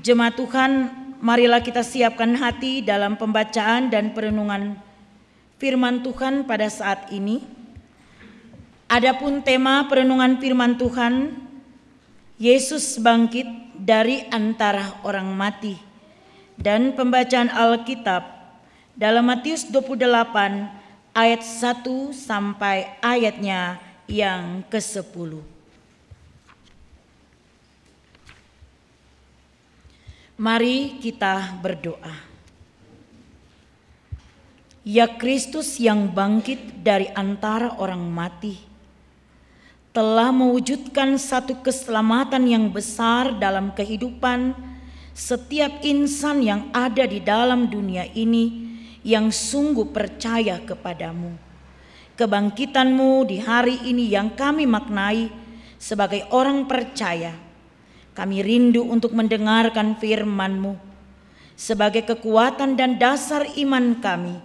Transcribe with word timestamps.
Jemaat 0.00 0.40
Tuhan, 0.40 0.72
marilah 1.20 1.60
kita 1.60 1.84
siapkan 1.84 2.32
hati 2.32 2.80
dalam 2.80 3.20
pembacaan 3.20 3.92
dan 3.92 4.16
perenungan 4.16 4.80
firman 5.60 6.00
Tuhan 6.00 6.48
pada 6.48 6.72
saat 6.72 7.12
ini. 7.12 7.44
Adapun 8.88 9.44
tema 9.44 9.84
perenungan 9.92 10.40
firman 10.40 10.80
Tuhan, 10.80 11.36
Yesus 12.40 12.96
bangkit 12.96 13.44
dari 13.76 14.24
antara 14.32 15.04
orang 15.04 15.36
mati. 15.36 15.76
Dan 16.56 16.96
pembacaan 16.96 17.52
Alkitab 17.52 18.24
dalam 18.96 19.28
Matius 19.28 19.68
28 19.68 20.00
ayat 21.12 21.44
1 21.44 22.16
sampai 22.16 22.88
ayatnya 23.04 23.76
yang 24.08 24.64
ke-10. 24.72 25.59
Mari 30.40 30.96
kita 31.04 31.60
berdoa. 31.60 32.16
Ya 34.80 35.04
Kristus 35.04 35.76
yang 35.76 36.08
bangkit 36.08 36.80
dari 36.80 37.12
antara 37.12 37.76
orang 37.76 38.00
mati, 38.08 38.56
telah 39.92 40.32
mewujudkan 40.32 41.20
satu 41.20 41.60
keselamatan 41.60 42.48
yang 42.48 42.72
besar 42.72 43.36
dalam 43.36 43.68
kehidupan 43.76 44.56
setiap 45.12 45.84
insan 45.84 46.40
yang 46.40 46.72
ada 46.72 47.04
di 47.04 47.20
dalam 47.20 47.68
dunia 47.68 48.08
ini 48.16 48.80
yang 49.04 49.28
sungguh 49.28 49.92
percaya 49.92 50.56
kepadamu. 50.64 51.36
Kebangkitanmu 52.16 53.28
di 53.28 53.44
hari 53.44 53.76
ini 53.84 54.08
yang 54.08 54.32
kami 54.32 54.64
maknai 54.64 55.28
sebagai 55.76 56.24
orang 56.32 56.64
percaya 56.64 57.49
kami 58.20 58.44
rindu 58.44 58.84
untuk 58.84 59.16
mendengarkan 59.16 59.96
firman-Mu 59.96 60.76
sebagai 61.56 62.04
kekuatan 62.04 62.76
dan 62.76 63.00
dasar 63.00 63.48
iman 63.56 63.96
kami, 63.96 64.36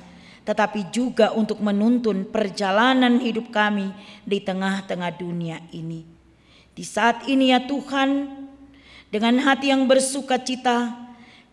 tetapi 0.47 0.95
juga 0.95 1.35
untuk 1.35 1.59
menuntun 1.59 2.23
perjalanan 2.23 3.19
hidup 3.19 3.51
kami 3.51 3.91
di 4.23 4.39
tengah-tengah 4.39 5.11
dunia 5.19 5.59
ini. 5.75 6.07
Di 6.71 6.87
saat 6.87 7.27
ini 7.27 7.51
ya 7.51 7.67
Tuhan, 7.67 8.31
dengan 9.11 9.43
hati 9.43 9.75
yang 9.75 9.91
bersuka 9.91 10.39
cita, 10.39 10.95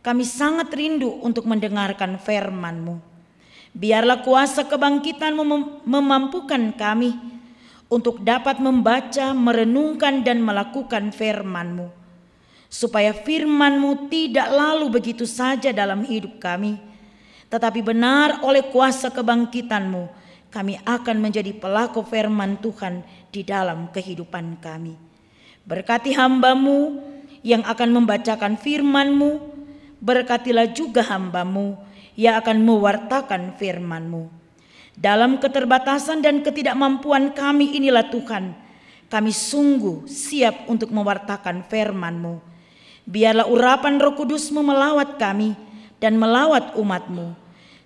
kami 0.06 0.22
sangat 0.22 0.70
rindu 0.78 1.10
untuk 1.26 1.42
mendengarkan 1.50 2.22
firman-Mu. 2.22 3.02
Biarlah 3.74 4.22
kuasa 4.22 4.62
kebangkitan-Mu 4.70 5.42
memampukan 5.82 6.70
kami 6.78 7.18
untuk 7.90 8.22
dapat 8.22 8.62
membaca, 8.62 9.34
merenungkan, 9.34 10.22
dan 10.22 10.38
melakukan 10.38 11.10
firman-Mu 11.10 12.01
supaya 12.72 13.12
firman-Mu 13.12 14.08
tidak 14.08 14.48
lalu 14.48 14.88
begitu 14.88 15.28
saja 15.28 15.76
dalam 15.76 16.08
hidup 16.08 16.40
kami, 16.40 16.80
tetapi 17.52 17.84
benar 17.84 18.40
oleh 18.40 18.64
kuasa 18.72 19.12
kebangkitan-Mu, 19.12 20.08
kami 20.48 20.80
akan 20.80 21.16
menjadi 21.20 21.52
pelaku 21.52 22.00
firman 22.00 22.56
Tuhan 22.64 23.04
di 23.28 23.44
dalam 23.44 23.92
kehidupan 23.92 24.56
kami. 24.64 24.96
Berkati 25.68 26.16
hamba-Mu 26.16 26.96
yang 27.44 27.60
akan 27.60 27.92
membacakan 27.92 28.56
firman-Mu, 28.56 29.30
berkatilah 30.00 30.72
juga 30.72 31.04
hamba-Mu 31.04 31.76
yang 32.16 32.40
akan 32.40 32.56
mewartakan 32.64 33.52
firman-Mu. 33.60 34.32
Dalam 34.96 35.36
keterbatasan 35.44 36.24
dan 36.24 36.40
ketidakmampuan 36.40 37.36
kami 37.36 37.76
inilah 37.76 38.08
Tuhan, 38.08 38.56
kami 39.12 39.28
sungguh 39.28 40.08
siap 40.08 40.72
untuk 40.72 40.88
mewartakan 40.88 41.68
firman-Mu 41.68 42.51
Biarlah 43.02 43.50
urapan 43.50 43.98
roh 43.98 44.14
kudusmu 44.14 44.62
melawat 44.62 45.18
kami 45.18 45.58
dan 45.98 46.18
melawat 46.18 46.78
umatmu. 46.78 47.34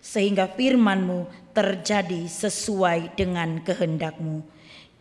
Sehingga 0.00 0.46
firmanmu 0.46 1.26
terjadi 1.50 2.28
sesuai 2.30 3.18
dengan 3.18 3.58
kehendakmu. 3.64 4.44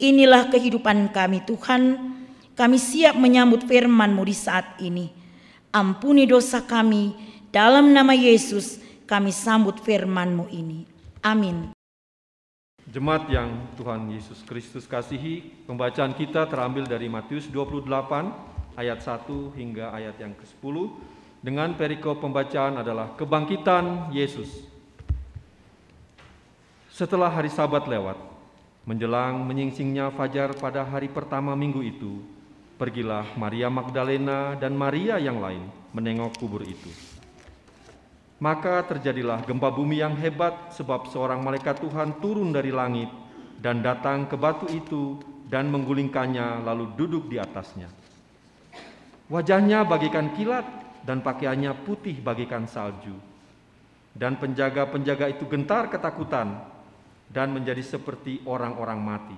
Inilah 0.01 0.49
kehidupan 0.49 1.13
kami 1.13 1.45
Tuhan. 1.45 1.99
Kami 2.55 2.77
siap 2.79 3.19
menyambut 3.19 3.67
firmanmu 3.67 4.23
di 4.23 4.35
saat 4.35 4.79
ini. 4.81 5.11
Ampuni 5.75 6.23
dosa 6.25 6.63
kami. 6.63 7.13
Dalam 7.51 7.91
nama 7.91 8.15
Yesus 8.15 8.79
kami 9.05 9.29
sambut 9.29 9.79
firmanmu 9.83 10.49
ini. 10.49 10.87
Amin. 11.21 11.75
Jemaat 12.85 13.27
yang 13.27 13.49
Tuhan 13.75 14.07
Yesus 14.13 14.45
Kristus 14.47 14.87
kasihi, 14.87 15.67
pembacaan 15.67 16.15
kita 16.15 16.47
terambil 16.47 16.87
dari 16.87 17.11
Matius 17.11 17.49
28 17.51 18.54
ayat 18.75 18.99
1 19.01 19.55
hingga 19.55 19.91
ayat 19.95 20.15
yang 20.19 20.35
ke-10 20.35 20.75
dengan 21.41 21.73
perikop 21.75 22.19
pembacaan 22.19 22.79
adalah 22.79 23.15
kebangkitan 23.15 24.11
Yesus. 24.11 24.65
Setelah 26.91 27.27
hari 27.27 27.51
Sabat 27.51 27.87
lewat, 27.91 28.15
menjelang 28.87 29.43
menyingsingnya 29.43 30.15
fajar 30.15 30.55
pada 30.55 30.87
hari 30.87 31.11
pertama 31.11 31.51
minggu 31.57 31.83
itu, 31.83 32.23
pergilah 32.79 33.35
Maria 33.35 33.67
Magdalena 33.67 34.55
dan 34.55 34.75
Maria 34.79 35.19
yang 35.19 35.43
lain 35.43 35.67
menengok 35.91 36.39
kubur 36.39 36.63
itu. 36.63 36.91
Maka 38.39 38.83
terjadilah 38.83 39.43
gempa 39.47 39.71
bumi 39.71 40.03
yang 40.03 40.15
hebat 40.19 40.75
sebab 40.75 41.07
seorang 41.07 41.39
malaikat 41.39 41.79
Tuhan 41.79 42.19
turun 42.19 42.51
dari 42.51 42.71
langit 42.71 43.07
dan 43.63 43.79
datang 43.79 44.27
ke 44.27 44.35
batu 44.35 44.67
itu 44.67 45.19
dan 45.47 45.71
menggulingkannya 45.71 46.65
lalu 46.67 46.91
duduk 46.99 47.31
di 47.31 47.39
atasnya. 47.39 48.04
Wajahnya 49.25 49.81
bagikan 49.85 50.33
kilat 50.37 50.65
dan 51.01 51.25
pakaiannya 51.25 51.73
putih 51.81 52.21
bagikan 52.21 52.69
salju. 52.69 53.17
Dan 54.15 54.37
penjaga-penjaga 54.39 55.33
itu 55.33 55.49
gentar 55.49 55.91
ketakutan 55.91 56.61
dan 57.27 57.51
menjadi 57.51 57.83
seperti 57.83 58.45
orang-orang 58.45 58.99
mati. 59.01 59.37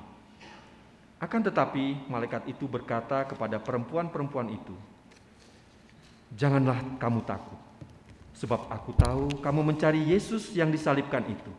Akan 1.18 1.42
tetapi 1.42 2.06
malaikat 2.06 2.46
itu 2.46 2.70
berkata 2.70 3.26
kepada 3.26 3.58
perempuan-perempuan 3.58 4.54
itu, 4.54 4.76
"Janganlah 6.38 6.78
kamu 7.02 7.26
takut, 7.26 7.58
sebab 8.38 8.70
aku 8.70 8.94
tahu 8.94 9.26
kamu 9.42 9.62
mencari 9.74 10.14
Yesus 10.14 10.54
yang 10.54 10.70
disalibkan 10.70 11.26
itu. 11.26 11.50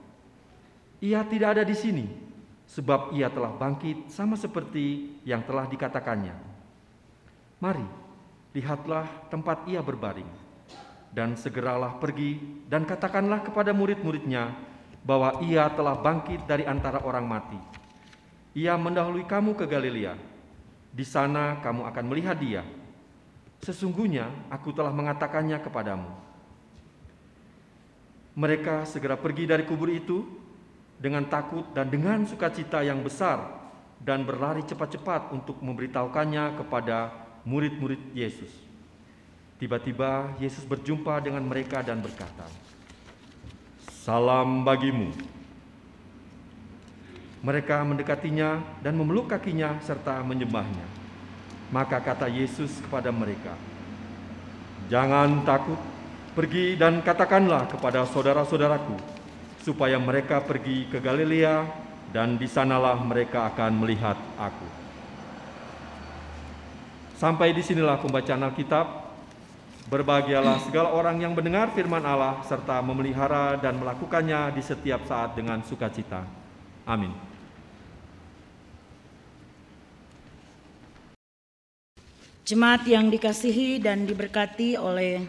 Ia 1.03 1.27
tidak 1.27 1.59
ada 1.59 1.65
di 1.66 1.75
sini, 1.75 2.06
sebab 2.71 3.19
ia 3.19 3.27
telah 3.34 3.50
bangkit 3.50 4.15
sama 4.15 4.39
seperti 4.39 5.19
yang 5.27 5.43
telah 5.43 5.66
dikatakannya. 5.66 6.39
Mari, 7.59 7.87
lihatlah 8.56 9.09
tempat 9.28 9.64
ia 9.69 9.84
berbaring. 9.84 10.28
Dan 11.09 11.34
segeralah 11.34 11.97
pergi 11.97 12.36
dan 12.69 12.84
katakanlah 12.84 13.41
kepada 13.41 13.72
murid-muridnya 13.72 14.53
bahwa 15.03 15.41
ia 15.41 15.66
telah 15.72 15.97
bangkit 15.97 16.44
dari 16.44 16.69
antara 16.69 17.00
orang 17.00 17.25
mati. 17.25 17.60
Ia 18.53 18.76
mendahului 18.76 19.25
kamu 19.25 19.56
ke 19.56 19.64
Galilea. 19.64 20.14
Di 20.92 21.04
sana 21.04 21.60
kamu 21.64 21.88
akan 21.88 22.04
melihat 22.09 22.36
dia. 22.36 22.62
Sesungguhnya 23.64 24.28
aku 24.53 24.70
telah 24.70 24.92
mengatakannya 24.92 25.59
kepadamu. 25.65 26.10
Mereka 28.38 28.86
segera 28.86 29.19
pergi 29.19 29.50
dari 29.50 29.66
kubur 29.66 29.91
itu 29.91 30.22
dengan 30.98 31.26
takut 31.26 31.66
dan 31.75 31.91
dengan 31.91 32.22
sukacita 32.22 32.86
yang 32.86 33.03
besar 33.03 33.59
dan 33.98 34.22
berlari 34.22 34.62
cepat-cepat 34.62 35.34
untuk 35.34 35.59
memberitahukannya 35.59 36.54
kepada 36.62 37.28
murid-murid 37.48 38.12
Yesus. 38.12 38.53
Tiba-tiba 39.56 40.36
Yesus 40.36 40.69
berjumpa 40.69 41.25
dengan 41.25 41.41
mereka 41.48 41.81
dan 41.81 42.04
berkata, 42.04 42.44
"Salam 44.04 44.68
bagimu." 44.68 45.10
Mereka 47.41 47.80
mendekatinya 47.89 48.60
dan 48.84 49.00
memeluk 49.00 49.33
kakinya 49.33 49.80
serta 49.80 50.21
menyembahnya. 50.21 50.84
Maka 51.72 51.98
kata 52.04 52.28
Yesus 52.28 52.84
kepada 52.84 53.09
mereka, 53.09 53.56
"Jangan 54.92 55.42
takut, 55.48 55.80
pergi 56.36 56.77
dan 56.77 57.01
katakanlah 57.01 57.66
kepada 57.66 58.04
saudara-saudaraku 58.04 58.94
supaya 59.65 59.98
mereka 59.98 60.39
pergi 60.44 60.86
ke 60.86 61.01
Galilea 61.03 61.66
dan 62.12 62.39
di 62.39 62.47
sanalah 62.47 63.01
mereka 63.01 63.48
akan 63.51 63.72
melihat 63.80 64.18
aku." 64.39 64.88
Sampai 67.18 67.50
di 67.50 67.66
sinilah 67.66 67.98
pembacaan 67.98 68.47
Alkitab. 68.47 69.10
Berbahagialah 69.91 70.62
segala 70.62 70.94
orang 70.94 71.18
yang 71.18 71.34
mendengar 71.34 71.74
firman 71.74 72.04
Allah 72.06 72.38
serta 72.47 72.78
memelihara 72.78 73.59
dan 73.59 73.74
melakukannya 73.74 74.54
di 74.54 74.62
setiap 74.62 75.03
saat 75.03 75.34
dengan 75.34 75.59
sukacita. 75.66 76.22
Amin. 76.86 77.10
Jemaat 82.47 82.86
yang 82.86 83.10
dikasihi 83.10 83.82
dan 83.82 84.06
diberkati 84.06 84.78
oleh 84.78 85.26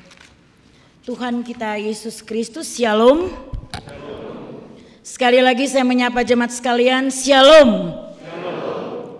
Tuhan 1.07 1.41
kita 1.41 1.79
Yesus 1.81 2.21
Kristus, 2.21 2.77
Shalom. 2.77 3.33
Sekali 5.01 5.41
lagi 5.41 5.65
saya 5.65 5.87
menyapa 5.87 6.21
jemaat 6.21 6.53
sekalian, 6.53 7.09
Shalom. 7.09 8.08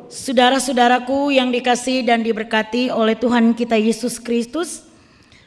Saudara-saudaraku 0.09 1.31
yang 1.37 1.53
dikasih 1.53 2.01
dan 2.01 2.25
diberkati 2.25 2.89
oleh 2.89 3.13
Tuhan 3.13 3.53
kita 3.53 3.77
Yesus 3.77 4.17
Kristus, 4.17 4.89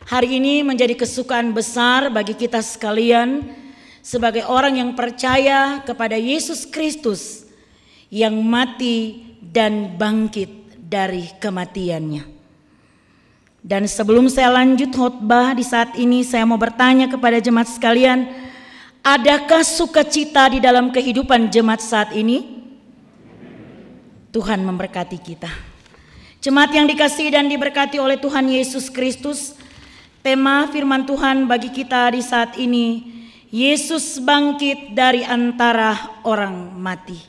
Hari 0.03 0.43
ini 0.43 0.67
menjadi 0.67 0.99
kesukaan 0.99 1.55
besar 1.55 2.11
bagi 2.11 2.35
kita 2.35 2.59
sekalian 2.59 3.47
sebagai 4.03 4.43
orang 4.51 4.83
yang 4.83 4.91
percaya 4.99 5.79
kepada 5.87 6.19
Yesus 6.19 6.67
Kristus 6.67 7.47
yang 8.11 8.35
mati 8.43 9.23
dan 9.39 9.95
bangkit 9.95 10.75
dari 10.75 11.31
kematiannya. 11.39 12.27
Dan 13.63 13.87
sebelum 13.87 14.27
saya 14.27 14.51
lanjut 14.51 14.91
khotbah 14.91 15.55
di 15.55 15.63
saat 15.63 15.95
ini 15.95 16.27
saya 16.27 16.43
mau 16.43 16.59
bertanya 16.59 17.07
kepada 17.07 17.39
jemaat 17.39 17.71
sekalian, 17.71 18.27
adakah 19.07 19.63
sukacita 19.63 20.51
di 20.51 20.59
dalam 20.59 20.91
kehidupan 20.91 21.47
jemaat 21.47 21.79
saat 21.79 22.11
ini? 22.11 22.62
Tuhan 24.33 24.65
memberkati 24.65 25.21
kita. 25.21 25.53
Jemaat 26.41 26.73
yang 26.73 26.89
dikasih 26.89 27.29
dan 27.37 27.53
diberkati 27.53 28.01
oleh 28.01 28.17
Tuhan 28.17 28.49
Yesus 28.49 28.89
Kristus, 28.89 29.55
tema 30.25 30.67
firman 30.73 31.05
Tuhan 31.05 31.45
bagi 31.45 31.69
kita 31.69 32.11
di 32.17 32.25
saat 32.25 32.57
ini, 32.57 33.13
Yesus 33.53 34.17
bangkit 34.17 34.97
dari 34.97 35.21
antara 35.23 36.25
orang 36.25 36.73
mati. 36.73 37.21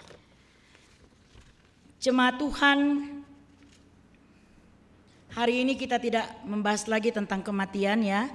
Jemaat 1.99 2.39
Tuhan, 2.39 2.79
Hari 5.33 5.65
ini 5.65 5.73
kita 5.73 5.97
tidak 5.97 6.29
membahas 6.45 6.85
lagi 6.85 7.09
tentang 7.09 7.41
kematian 7.41 8.05
ya, 8.05 8.29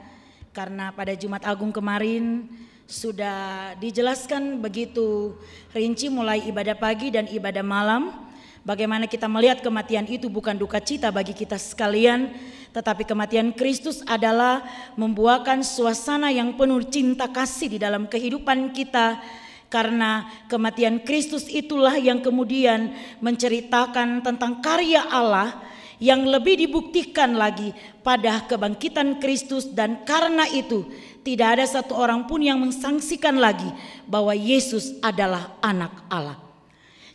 karena 0.51 0.91
pada 0.91 1.15
Jumat 1.15 1.47
Agung 1.47 1.71
kemarin 1.71 2.51
sudah 2.91 3.71
dijelaskan 3.79 4.59
begitu 4.59 5.39
rinci 5.71 6.11
mulai 6.11 6.43
ibadah 6.51 6.75
pagi 6.75 7.15
dan 7.15 7.31
ibadah 7.31 7.63
malam. 7.63 8.28
Bagaimana 8.69 9.09
kita 9.09 9.25
melihat 9.33 9.65
kematian 9.65 10.05
itu 10.05 10.29
bukan 10.29 10.53
duka 10.53 10.77
cita 10.77 11.09
bagi 11.09 11.33
kita 11.33 11.57
sekalian, 11.57 12.37
tetapi 12.77 13.09
kematian 13.09 13.57
Kristus 13.57 14.05
adalah 14.05 14.61
membuahkan 14.93 15.65
suasana 15.65 16.29
yang 16.29 16.53
penuh 16.53 16.85
cinta 16.85 17.33
kasih 17.33 17.73
di 17.73 17.79
dalam 17.81 18.05
kehidupan 18.05 18.77
kita 18.77 19.25
karena 19.73 20.29
kematian 20.53 21.01
Kristus 21.01 21.49
itulah 21.49 21.97
yang 21.97 22.21
kemudian 22.21 22.93
menceritakan 23.25 24.21
tentang 24.21 24.61
karya 24.61 25.01
Allah 25.01 25.65
yang 25.97 26.29
lebih 26.29 26.61
dibuktikan 26.61 27.41
lagi 27.41 27.73
pada 28.05 28.45
kebangkitan 28.45 29.17
Kristus 29.17 29.65
dan 29.73 30.05
karena 30.05 30.45
itu 30.45 30.85
tidak 31.25 31.57
ada 31.57 31.65
satu 31.65 31.97
orang 31.97 32.29
pun 32.29 32.45
yang 32.45 32.61
mensangsikan 32.61 33.41
lagi 33.41 33.73
bahwa 34.05 34.37
Yesus 34.37 34.93
adalah 35.01 35.57
anak 35.65 36.05
Allah. 36.13 36.48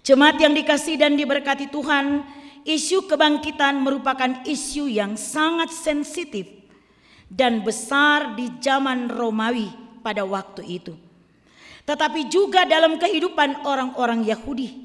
Jemaat 0.03 0.35
yang 0.35 0.51
dikasih 0.51 0.99
dan 0.99 1.15
diberkati 1.15 1.71
Tuhan, 1.71 2.27
isu 2.67 3.07
kebangkitan 3.07 3.79
merupakan 3.79 4.43
isu 4.43 4.91
yang 4.91 5.15
sangat 5.15 5.71
sensitif 5.71 6.43
dan 7.31 7.63
besar 7.63 8.35
di 8.35 8.51
zaman 8.59 9.07
Romawi 9.07 9.71
pada 10.03 10.27
waktu 10.27 10.67
itu. 10.67 10.93
Tetapi 11.87 12.27
juga 12.27 12.67
dalam 12.67 12.99
kehidupan 12.99 13.63
orang-orang 13.63 14.27
Yahudi 14.27 14.83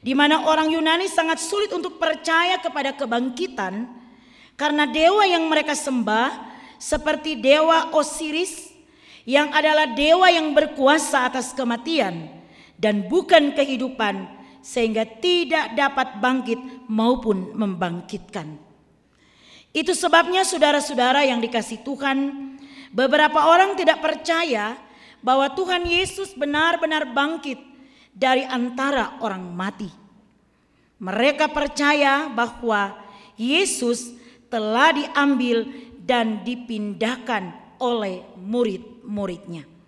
di 0.00 0.16
mana 0.16 0.48
orang 0.48 0.72
Yunani 0.72 1.08
sangat 1.08 1.40
sulit 1.40 1.68
untuk 1.76 2.00
percaya 2.00 2.56
kepada 2.56 2.96
kebangkitan 2.96 3.84
karena 4.56 4.88
dewa 4.88 5.28
yang 5.28 5.44
mereka 5.44 5.76
sembah 5.76 6.48
seperti 6.80 7.36
dewa 7.36 7.92
Osiris 7.92 8.72
yang 9.28 9.52
adalah 9.52 9.92
dewa 9.92 10.32
yang 10.32 10.56
berkuasa 10.56 11.28
atas 11.28 11.52
kematian 11.52 12.39
dan 12.80 13.06
bukan 13.06 13.52
kehidupan 13.52 14.24
sehingga 14.64 15.04
tidak 15.04 15.76
dapat 15.76 16.16
bangkit 16.16 16.60
maupun 16.88 17.52
membangkitkan. 17.52 18.56
Itu 19.70 19.92
sebabnya 19.92 20.42
saudara-saudara 20.42 21.22
yang 21.28 21.38
dikasih 21.38 21.84
Tuhan, 21.84 22.18
beberapa 22.90 23.46
orang 23.46 23.76
tidak 23.76 24.02
percaya 24.02 24.74
bahwa 25.20 25.52
Tuhan 25.52 25.84
Yesus 25.84 26.32
benar-benar 26.34 27.12
bangkit 27.12 27.60
dari 28.10 28.42
antara 28.42 29.20
orang 29.22 29.44
mati. 29.52 29.88
Mereka 31.00 31.52
percaya 31.52 32.28
bahwa 32.28 32.96
Yesus 33.38 34.12
telah 34.52 34.92
diambil 34.92 35.64
dan 36.02 36.42
dipindahkan 36.42 37.54
oleh 37.80 38.26
murid-muridnya. 38.36 39.79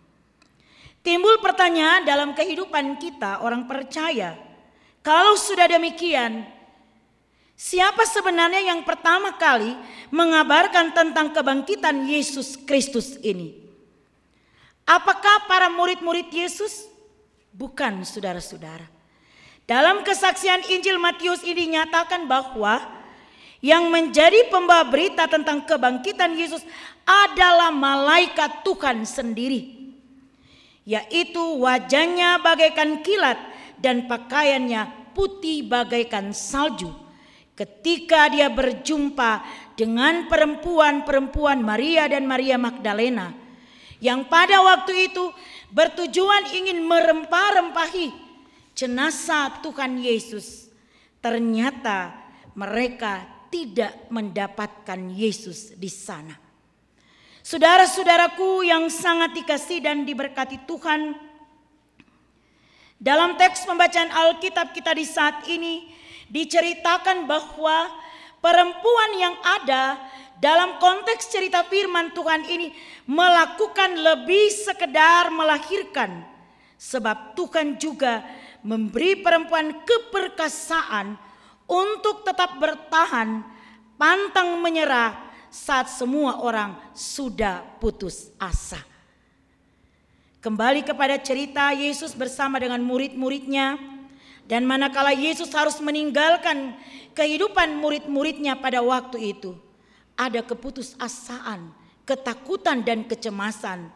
Timbul 1.02 1.42
pertanyaan 1.42 2.06
dalam 2.06 2.30
kehidupan 2.30 2.94
kita 3.02 3.42
orang 3.42 3.66
percaya, 3.66 4.38
kalau 5.02 5.34
sudah 5.34 5.66
demikian, 5.66 6.46
siapa 7.58 8.06
sebenarnya 8.06 8.70
yang 8.70 8.86
pertama 8.86 9.34
kali 9.34 9.74
mengabarkan 10.14 10.94
tentang 10.94 11.34
kebangkitan 11.34 12.06
Yesus 12.06 12.54
Kristus 12.54 13.18
ini? 13.18 13.58
Apakah 14.86 15.50
para 15.50 15.66
murid-murid 15.70 16.30
Yesus? 16.30 16.86
Bukan 17.50 18.06
saudara-saudara. 18.06 18.86
Dalam 19.66 20.06
kesaksian 20.06 20.66
Injil 20.70 20.98
Matius 20.98 21.42
ini 21.46 21.78
nyatakan 21.78 22.26
bahwa 22.26 22.82
yang 23.62 23.90
menjadi 23.94 24.50
pembawa 24.50 24.82
berita 24.82 25.30
tentang 25.30 25.62
kebangkitan 25.62 26.34
Yesus 26.34 26.66
adalah 27.06 27.70
malaikat 27.70 28.66
Tuhan 28.66 29.06
sendiri. 29.06 29.71
Yaitu 30.82 31.62
wajahnya 31.62 32.42
bagaikan 32.42 33.06
kilat 33.06 33.38
dan 33.78 34.10
pakaiannya 34.10 35.14
putih 35.14 35.66
bagaikan 35.66 36.34
salju. 36.34 36.90
Ketika 37.52 38.32
dia 38.32 38.48
berjumpa 38.48 39.44
dengan 39.78 40.26
perempuan-perempuan 40.26 41.62
Maria 41.62 42.08
dan 42.10 42.26
Maria 42.26 42.58
Magdalena 42.58 43.30
yang 44.02 44.26
pada 44.26 44.58
waktu 44.66 45.12
itu 45.12 45.30
bertujuan 45.70 46.50
ingin 46.50 46.82
merempah-rempahi 46.82 48.10
jenazah 48.74 49.62
Tuhan 49.62 50.02
Yesus. 50.02 50.66
Ternyata 51.22 52.10
mereka 52.58 53.22
tidak 53.46 54.10
mendapatkan 54.10 54.98
Yesus 55.14 55.78
di 55.78 55.86
sana. 55.86 56.41
Saudara-saudaraku 57.42 58.62
yang 58.62 58.86
sangat 58.86 59.34
dikasih 59.34 59.82
dan 59.82 60.06
diberkati 60.06 60.62
Tuhan, 60.62 61.18
dalam 63.02 63.34
teks 63.34 63.66
pembacaan 63.66 64.14
Alkitab 64.14 64.70
kita 64.70 64.94
di 64.94 65.02
saat 65.02 65.42
ini 65.50 65.90
diceritakan 66.30 67.26
bahwa 67.26 67.90
perempuan 68.38 69.10
yang 69.18 69.34
ada 69.42 69.98
dalam 70.38 70.78
konteks 70.78 71.34
cerita 71.34 71.66
firman 71.66 72.14
Tuhan 72.14 72.46
ini 72.46 72.70
melakukan 73.10 73.90
lebih 73.90 74.46
sekedar 74.62 75.34
melahirkan. 75.34 76.22
Sebab 76.78 77.34
Tuhan 77.34 77.74
juga 77.74 78.22
memberi 78.62 79.18
perempuan 79.18 79.82
keperkasaan 79.82 81.18
untuk 81.66 82.22
tetap 82.22 82.54
bertahan, 82.62 83.42
pantang 83.98 84.62
menyerah 84.62 85.31
saat 85.52 85.92
semua 85.92 86.40
orang 86.40 86.72
sudah 86.96 87.60
putus 87.76 88.32
asa. 88.40 88.80
Kembali 90.40 90.80
kepada 90.80 91.20
cerita 91.20 91.70
Yesus 91.76 92.16
bersama 92.16 92.56
dengan 92.56 92.80
murid-muridnya 92.80 93.76
dan 94.48 94.64
manakala 94.64 95.12
Yesus 95.12 95.52
harus 95.52 95.78
meninggalkan 95.78 96.72
kehidupan 97.12 97.76
murid-muridnya 97.78 98.56
pada 98.58 98.80
waktu 98.80 99.36
itu 99.36 99.54
ada 100.16 100.40
keputusasaan, 100.40 101.68
ketakutan 102.08 102.80
dan 102.80 103.04
kecemasan. 103.04 103.92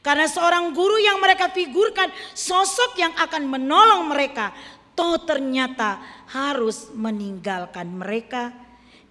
Karena 0.00 0.24
seorang 0.24 0.72
guru 0.72 0.96
yang 0.98 1.20
mereka 1.20 1.52
figurkan 1.52 2.08
sosok 2.32 2.96
yang 2.96 3.12
akan 3.20 3.44
menolong 3.44 4.08
mereka, 4.08 4.56
toh 4.96 5.20
ternyata 5.22 6.00
harus 6.32 6.90
meninggalkan 6.96 7.92
mereka 7.92 8.63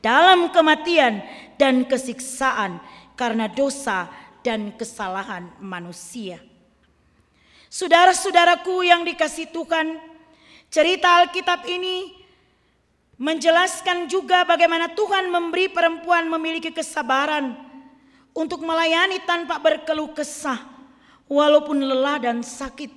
dalam 0.03 0.51
kematian 0.51 1.23
dan 1.55 1.87
kesiksaan 1.87 2.83
karena 3.15 3.47
dosa 3.47 4.11
dan 4.43 4.75
kesalahan 4.75 5.47
manusia. 5.63 6.43
Saudara-saudaraku 7.71 8.83
yang 8.85 9.07
dikasih 9.07 9.49
Tuhan, 9.49 9.97
cerita 10.67 11.23
Alkitab 11.23 11.65
ini 11.65 12.23
Menjelaskan 13.23 14.09
juga 14.09 14.41
bagaimana 14.41 14.89
Tuhan 14.89 15.29
memberi 15.29 15.69
perempuan 15.69 16.25
memiliki 16.27 16.73
kesabaran 16.73 17.53
untuk 18.33 18.65
melayani 18.65 19.21
tanpa 19.21 19.61
berkeluh 19.61 20.11
kesah 20.17 20.57
walaupun 21.29 21.77
lelah 21.77 22.17
dan 22.17 22.41
sakit. 22.41 22.89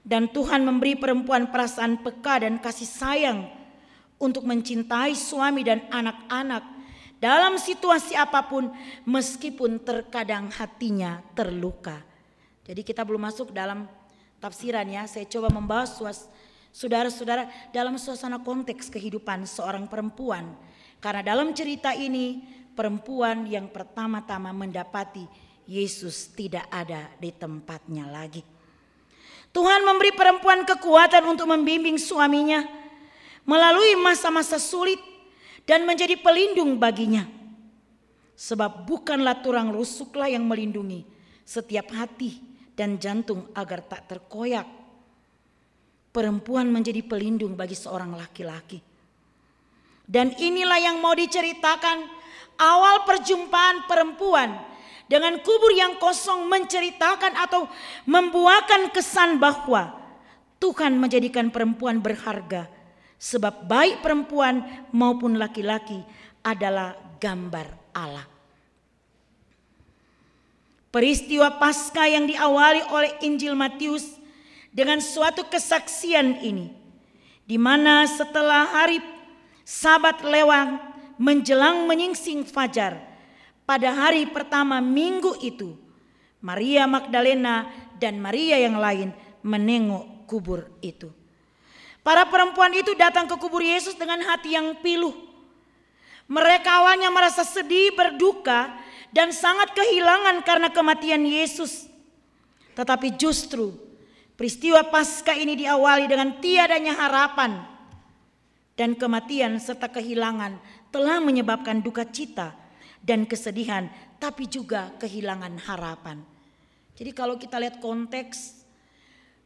Dan 0.00 0.30
Tuhan 0.30 0.62
memberi 0.62 0.94
perempuan 0.96 1.50
perasaan 1.50 1.98
peka 1.98 2.46
dan 2.46 2.62
kasih 2.62 2.88
sayang 2.88 3.38
untuk 4.20 4.44
mencintai 4.44 5.16
suami 5.16 5.64
dan 5.64 5.88
anak-anak 5.88 6.60
dalam 7.16 7.56
situasi 7.56 8.12
apa 8.16 8.44
pun 8.44 8.68
meskipun 9.08 9.80
terkadang 9.80 10.52
hatinya 10.52 11.24
terluka. 11.32 12.04
Jadi 12.68 12.84
kita 12.84 13.00
belum 13.02 13.24
masuk 13.24 13.56
dalam 13.56 13.88
tafsiran 14.38 14.84
ya, 14.88 15.08
saya 15.08 15.24
coba 15.24 15.48
membahas 15.48 15.96
Saudara-saudara, 16.70 17.50
dalam 17.74 17.98
suasana 17.98 18.38
konteks 18.38 18.94
kehidupan 18.94 19.42
seorang 19.42 19.90
perempuan, 19.90 20.54
karena 21.02 21.34
dalam 21.34 21.50
cerita 21.50 21.90
ini 21.90 22.46
perempuan 22.78 23.42
yang 23.50 23.66
pertama-tama 23.66 24.54
mendapati 24.54 25.26
Yesus 25.66 26.30
tidak 26.30 26.70
ada 26.70 27.10
di 27.18 27.34
tempatnya 27.34 28.06
lagi. 28.06 28.46
Tuhan 29.50 29.82
memberi 29.82 30.14
perempuan 30.14 30.62
kekuatan 30.62 31.26
untuk 31.26 31.50
membimbing 31.50 31.98
suaminya 31.98 32.79
melalui 33.44 33.96
masa-masa 33.98 34.60
sulit 34.60 35.00
dan 35.64 35.86
menjadi 35.86 36.18
pelindung 36.18 36.76
baginya. 36.76 37.26
Sebab 38.40 38.88
bukanlah 38.88 39.44
tulang 39.44 39.68
rusuklah 39.68 40.32
yang 40.32 40.48
melindungi 40.48 41.04
setiap 41.44 41.92
hati 41.92 42.40
dan 42.72 42.96
jantung 42.96 43.52
agar 43.52 43.84
tak 43.84 44.08
terkoyak. 44.08 44.64
Perempuan 46.10 46.66
menjadi 46.72 47.04
pelindung 47.06 47.54
bagi 47.54 47.76
seorang 47.76 48.16
laki-laki. 48.16 48.82
Dan 50.10 50.34
inilah 50.34 50.80
yang 50.82 50.98
mau 50.98 51.14
diceritakan 51.14 52.02
awal 52.58 53.06
perjumpaan 53.06 53.86
perempuan 53.86 54.58
dengan 55.06 55.38
kubur 55.38 55.70
yang 55.70 56.02
kosong 56.02 56.50
menceritakan 56.50 57.38
atau 57.38 57.70
membuahkan 58.10 58.90
kesan 58.90 59.38
bahwa 59.38 59.94
Tuhan 60.58 60.98
menjadikan 60.98 61.54
perempuan 61.54 62.02
berharga 62.02 62.79
sebab 63.20 63.68
baik 63.68 64.00
perempuan 64.00 64.64
maupun 64.96 65.36
laki-laki 65.36 66.00
adalah 66.40 66.96
gambar 67.20 67.68
Allah. 67.92 68.24
Peristiwa 70.88 71.60
Paskah 71.60 72.08
yang 72.08 72.26
diawali 72.26 72.82
oleh 72.90 73.12
Injil 73.22 73.54
Matius 73.54 74.18
dengan 74.72 74.98
suatu 74.98 75.46
kesaksian 75.46 76.40
ini, 76.42 76.72
di 77.44 77.60
mana 77.60 78.08
setelah 78.08 78.66
hari 78.66 78.98
Sabat 79.62 80.26
lewat 80.26 80.82
menjelang 81.14 81.86
menyingsing 81.86 82.42
fajar, 82.42 82.98
pada 83.62 83.94
hari 83.94 84.26
pertama 84.26 84.82
minggu 84.82 85.38
itu, 85.46 85.78
Maria 86.42 86.90
Magdalena 86.90 87.70
dan 88.02 88.18
Maria 88.18 88.58
yang 88.58 88.82
lain 88.82 89.14
menengok 89.46 90.26
kubur 90.26 90.66
itu. 90.82 91.19
Para 92.00 92.24
perempuan 92.24 92.72
itu 92.72 92.96
datang 92.96 93.28
ke 93.28 93.36
kubur 93.36 93.60
Yesus 93.60 93.92
dengan 93.96 94.24
hati 94.24 94.56
yang 94.56 94.72
pilu. 94.80 95.12
Mereka 96.30 96.70
awalnya 96.70 97.12
merasa 97.12 97.44
sedih, 97.44 97.92
berduka, 97.92 98.72
dan 99.10 99.34
sangat 99.34 99.74
kehilangan 99.74 100.40
karena 100.46 100.68
kematian 100.70 101.26
Yesus. 101.26 101.90
Tetapi 102.78 103.18
justru 103.18 103.74
peristiwa 104.38 104.80
Paskah 104.86 105.36
ini 105.36 105.58
diawali 105.58 106.06
dengan 106.08 106.38
tiadanya 106.38 106.96
harapan 106.96 107.66
dan 108.78 108.96
kematian 108.96 109.60
serta 109.60 109.92
kehilangan 109.92 110.56
telah 110.88 111.20
menyebabkan 111.20 111.84
duka 111.84 112.08
cita 112.08 112.56
dan 113.04 113.28
kesedihan, 113.28 113.92
tapi 114.16 114.48
juga 114.48 114.94
kehilangan 114.96 115.60
harapan. 115.68 116.24
Jadi 116.96 117.10
kalau 117.12 117.36
kita 117.36 117.60
lihat 117.60 117.82
konteks 117.82 118.64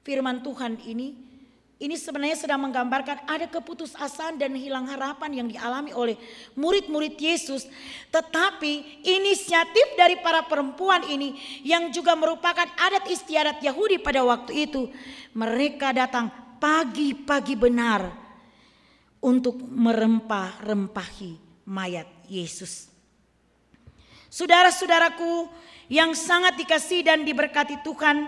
firman 0.07 0.45
Tuhan 0.45 0.79
ini, 0.87 1.34
ini 1.85 2.01
sebenarnya 2.01 2.49
sedang 2.49 2.65
menggambarkan 2.65 3.29
ada 3.29 3.45
keputusasaan 3.45 4.41
dan 4.41 4.57
hilang 4.57 4.89
harapan 4.89 5.45
yang 5.45 5.49
dialami 5.53 5.93
oleh 5.93 6.17
murid-murid 6.57 7.13
Yesus. 7.21 7.69
Tetapi 8.09 9.05
inisiatif 9.05 9.93
dari 9.93 10.17
para 10.25 10.49
perempuan 10.49 11.05
ini 11.13 11.37
yang 11.61 11.93
juga 11.93 12.17
merupakan 12.17 12.65
adat 12.65 13.05
istiadat 13.05 13.61
Yahudi 13.61 14.01
pada 14.01 14.25
waktu 14.25 14.65
itu. 14.65 14.89
Mereka 15.37 15.93
datang 15.93 16.33
pagi-pagi 16.57 17.53
benar 17.53 18.09
untuk 19.21 19.61
merempah-rempahi 19.61 21.37
mayat 21.69 22.09
Yesus. 22.33 22.89
Saudara-saudaraku 24.33 25.47
yang 25.93 26.17
sangat 26.17 26.57
dikasih 26.57 27.05
dan 27.05 27.29
diberkati 27.29 27.85
Tuhan, 27.85 28.25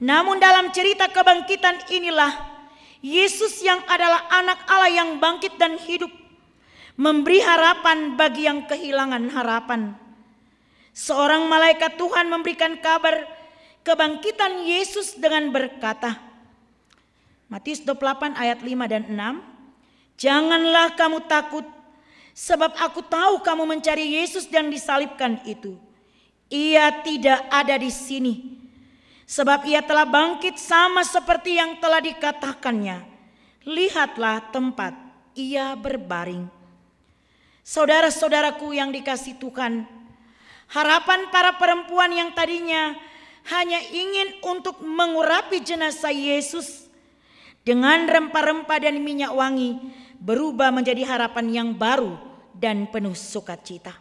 namun 0.00 0.40
dalam 0.40 0.72
cerita 0.72 1.12
kebangkitan 1.12 1.92
inilah 1.92 2.49
Yesus 3.00 3.64
yang 3.64 3.80
adalah 3.88 4.28
anak 4.28 4.60
Allah 4.68 4.92
yang 4.92 5.16
bangkit 5.16 5.56
dan 5.56 5.80
hidup 5.80 6.12
memberi 7.00 7.40
harapan 7.40 8.12
bagi 8.12 8.44
yang 8.44 8.68
kehilangan 8.68 9.32
harapan. 9.32 9.96
Seorang 10.92 11.48
malaikat 11.48 11.96
Tuhan 11.96 12.28
memberikan 12.28 12.76
kabar 12.76 13.24
kebangkitan 13.80 14.68
Yesus 14.68 15.16
dengan 15.16 15.48
berkata, 15.48 16.20
Matius 17.48 17.80
28 17.88 18.36
ayat 18.36 18.60
5 18.60 18.92
dan 18.92 19.02
6, 19.08 20.20
Janganlah 20.20 20.92
kamu 21.00 21.24
takut, 21.24 21.64
sebab 22.36 22.76
aku 22.76 23.00
tahu 23.00 23.40
kamu 23.40 23.64
mencari 23.64 24.20
Yesus 24.20 24.44
yang 24.52 24.68
disalibkan 24.68 25.40
itu. 25.48 25.80
Ia 26.52 27.00
tidak 27.00 27.48
ada 27.48 27.80
di 27.80 27.88
sini, 27.88 28.59
Sebab 29.30 29.62
ia 29.62 29.78
telah 29.78 30.02
bangkit 30.02 30.58
sama 30.58 31.06
seperti 31.06 31.54
yang 31.54 31.78
telah 31.78 32.02
dikatakannya. 32.02 33.06
Lihatlah 33.62 34.50
tempat 34.50 34.90
ia 35.38 35.78
berbaring. 35.78 36.50
Saudara-saudaraku 37.62 38.74
yang 38.74 38.90
dikasih 38.90 39.38
Tuhan, 39.38 39.86
harapan 40.74 41.30
para 41.30 41.54
perempuan 41.54 42.10
yang 42.10 42.34
tadinya 42.34 42.98
hanya 43.54 43.78
ingin 43.94 44.34
untuk 44.42 44.82
mengurapi 44.82 45.62
jenazah 45.62 46.10
Yesus 46.10 46.90
dengan 47.62 48.10
rempah-rempah 48.10 48.82
dan 48.82 48.98
minyak 48.98 49.30
wangi 49.30 49.78
berubah 50.18 50.74
menjadi 50.74 51.06
harapan 51.06 51.46
yang 51.54 51.68
baru 51.70 52.18
dan 52.50 52.90
penuh 52.90 53.14
sukacita. 53.14 53.94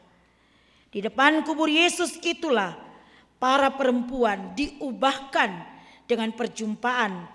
Di 0.90 1.06
depan 1.06 1.46
kubur 1.46 1.70
Yesus 1.70 2.18
itulah 2.26 2.89
para 3.40 3.72
perempuan 3.74 4.54
diubahkan 4.54 5.50
dengan 6.06 6.30
perjumpaan 6.36 7.26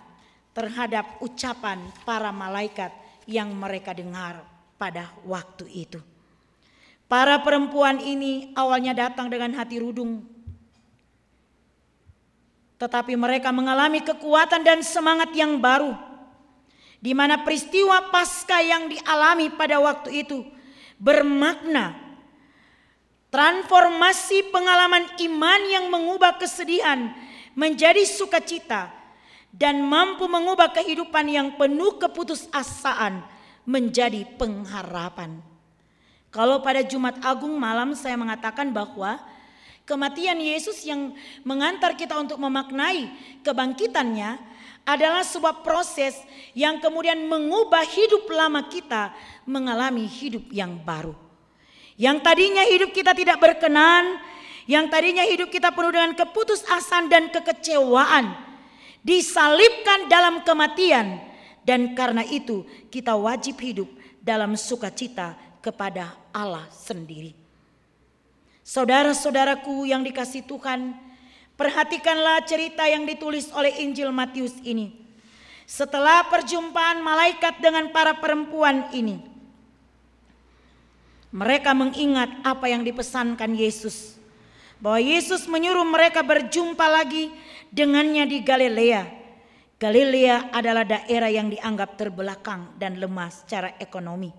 terhadap 0.54 1.18
ucapan 1.24 1.80
para 2.06 2.30
malaikat 2.30 2.92
yang 3.24 3.50
mereka 3.56 3.96
dengar 3.96 4.44
pada 4.76 5.10
waktu 5.24 5.66
itu. 5.72 5.98
Para 7.08 7.40
perempuan 7.40 8.00
ini 8.00 8.52
awalnya 8.52 8.92
datang 8.92 9.32
dengan 9.32 9.52
hati 9.56 9.80
rudung, 9.80 10.24
tetapi 12.76 13.16
mereka 13.16 13.48
mengalami 13.48 14.04
kekuatan 14.04 14.60
dan 14.60 14.80
semangat 14.84 15.32
yang 15.32 15.56
baru, 15.56 15.96
di 17.00 17.12
mana 17.16 17.40
peristiwa 17.44 18.12
pasca 18.12 18.60
yang 18.60 18.88
dialami 18.92 19.52
pada 19.52 19.80
waktu 19.80 20.24
itu 20.24 20.44
bermakna 21.00 22.03
Transformasi 23.34 24.54
pengalaman 24.54 25.10
iman 25.26 25.60
yang 25.66 25.90
mengubah 25.90 26.38
kesedihan 26.38 27.10
menjadi 27.58 28.06
sukacita 28.06 28.94
dan 29.50 29.82
mampu 29.82 30.30
mengubah 30.30 30.70
kehidupan 30.70 31.26
yang 31.26 31.58
penuh 31.58 31.98
keputusasaan 31.98 33.26
menjadi 33.66 34.22
pengharapan. 34.38 35.42
Kalau 36.30 36.62
pada 36.62 36.86
Jumat 36.86 37.18
Agung 37.26 37.58
malam 37.58 37.98
saya 37.98 38.14
mengatakan 38.14 38.70
bahwa 38.70 39.18
kematian 39.82 40.38
Yesus 40.38 40.86
yang 40.86 41.10
mengantar 41.42 41.98
kita 41.98 42.14
untuk 42.14 42.38
memaknai 42.38 43.10
kebangkitannya 43.42 44.38
adalah 44.86 45.26
sebuah 45.26 45.66
proses 45.66 46.22
yang 46.54 46.78
kemudian 46.78 47.18
mengubah 47.26 47.82
hidup 47.82 48.30
lama 48.30 48.62
kita 48.70 49.10
mengalami 49.42 50.06
hidup 50.06 50.46
yang 50.54 50.78
baru. 50.78 51.23
Yang 51.94 52.26
tadinya 52.26 52.64
hidup 52.66 52.90
kita 52.90 53.14
tidak 53.14 53.38
berkenan, 53.38 54.18
yang 54.66 54.90
tadinya 54.90 55.22
hidup 55.22 55.52
kita 55.52 55.70
penuh 55.70 55.94
dengan 55.94 56.12
keputusasaan 56.18 57.06
dan 57.06 57.30
kekecewaan, 57.30 58.34
disalibkan 59.04 60.10
dalam 60.10 60.42
kematian, 60.42 61.22
dan 61.62 61.94
karena 61.94 62.26
itu 62.26 62.66
kita 62.90 63.14
wajib 63.14 63.60
hidup 63.62 63.88
dalam 64.18 64.58
sukacita 64.58 65.38
kepada 65.62 66.16
Allah 66.34 66.66
sendiri. 66.72 67.36
Saudara-saudaraku 68.64 69.84
yang 69.84 70.00
dikasih 70.00 70.48
Tuhan, 70.48 70.96
perhatikanlah 71.54 72.42
cerita 72.48 72.88
yang 72.88 73.04
ditulis 73.04 73.52
oleh 73.52 73.84
Injil 73.84 74.08
Matius 74.08 74.56
ini. 74.64 75.04
Setelah 75.68 76.28
perjumpaan 76.32 77.04
malaikat 77.04 77.60
dengan 77.60 77.92
para 77.92 78.16
perempuan 78.16 78.88
ini, 78.96 79.20
mereka 81.34 81.74
mengingat 81.74 82.30
apa 82.46 82.70
yang 82.70 82.86
dipesankan 82.86 83.58
Yesus. 83.58 84.14
Bahwa 84.78 85.02
Yesus 85.02 85.50
menyuruh 85.50 85.82
mereka 85.82 86.22
berjumpa 86.22 86.86
lagi 86.86 87.34
dengannya 87.74 88.22
di 88.30 88.38
Galilea. 88.46 89.02
Galilea 89.74 90.54
adalah 90.54 90.86
daerah 90.86 91.26
yang 91.26 91.50
dianggap 91.50 91.98
terbelakang 91.98 92.78
dan 92.78 93.02
lemah 93.02 93.34
secara 93.34 93.74
ekonomi. 93.82 94.30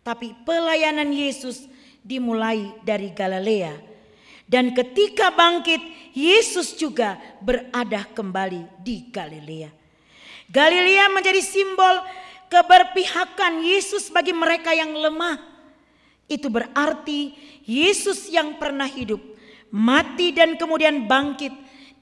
Tapi 0.00 0.32
pelayanan 0.48 1.12
Yesus 1.12 1.68
dimulai 2.00 2.72
dari 2.80 3.12
Galilea. 3.12 3.76
Dan 4.48 4.72
ketika 4.72 5.28
bangkit, 5.28 5.80
Yesus 6.16 6.72
juga 6.80 7.20
berada 7.44 8.08
kembali 8.16 8.80
di 8.80 9.12
Galilea. 9.12 9.68
Galilea 10.48 11.04
menjadi 11.12 11.40
simbol 11.44 12.00
keberpihakan 12.48 13.60
Yesus 13.64 14.08
bagi 14.08 14.32
mereka 14.32 14.72
yang 14.76 14.92
lemah 14.92 15.53
Itu 16.24 16.48
berarti 16.48 17.36
Yesus 17.68 18.32
yang 18.32 18.56
pernah 18.56 18.88
hidup, 18.88 19.20
mati 19.68 20.32
dan 20.32 20.56
kemudian 20.56 21.04
bangkit 21.04 21.52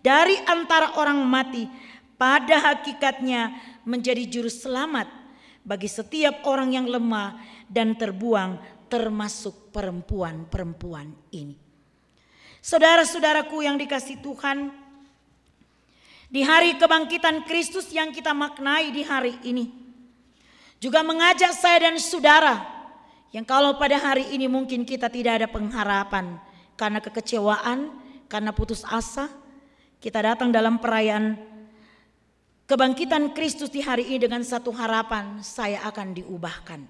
dari 0.03 0.39
antara 0.47 0.95
orang 0.99 1.23
mati 1.27 1.67
pada 2.15 2.71
hakikatnya 2.71 3.51
menjadi 3.83 4.23
juru 4.31 4.51
selamat 4.51 5.11
bagi 5.67 5.91
setiap 5.91 6.47
orang 6.47 6.75
yang 6.75 6.87
lemah 6.87 7.39
dan 7.67 7.95
terbuang 7.99 8.59
termasuk 8.87 9.75
perempuan-perempuan 9.75 11.11
ini. 11.35 11.59
Saudara-saudaraku 12.63 13.67
yang 13.67 13.75
dikasih 13.75 14.23
Tuhan, 14.23 14.71
di 16.31 16.47
hari 16.47 16.79
kebangkitan 16.79 17.43
Kristus 17.43 17.91
yang 17.91 18.15
kita 18.15 18.31
maknai 18.31 18.95
di 18.95 19.03
hari 19.03 19.35
ini, 19.43 19.67
juga 20.79 21.03
mengajak 21.03 21.55
saya 21.55 21.91
dan 21.91 21.99
saudara 21.99 22.72
yang 23.33 23.49
kalau 23.49 23.81
pada 23.81 23.97
hari 23.97 24.29
ini 24.37 24.45
mungkin 24.45 24.85
kita 24.85 25.09
tidak 25.09 25.41
ada 25.41 25.49
pengharapan 25.49 26.37
karena 26.77 27.01
kekecewaan, 27.01 27.89
karena 28.29 28.53
putus 28.53 28.85
asa, 28.85 29.33
kita 30.05 30.21
datang 30.21 30.53
dalam 30.53 30.77
perayaan 30.77 31.41
kebangkitan 32.69 33.33
Kristus 33.33 33.73
di 33.73 33.81
hari 33.81 34.09
ini 34.13 34.29
dengan 34.29 34.45
satu 34.45 34.69
harapan, 34.73 35.41
saya 35.41 35.81
akan 35.89 36.13
diubahkan. 36.13 36.81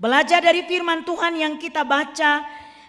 Belajar 0.00 0.40
dari 0.40 0.64
firman 0.64 1.04
Tuhan 1.04 1.36
yang 1.36 1.54
kita 1.60 1.84
baca 1.84 2.40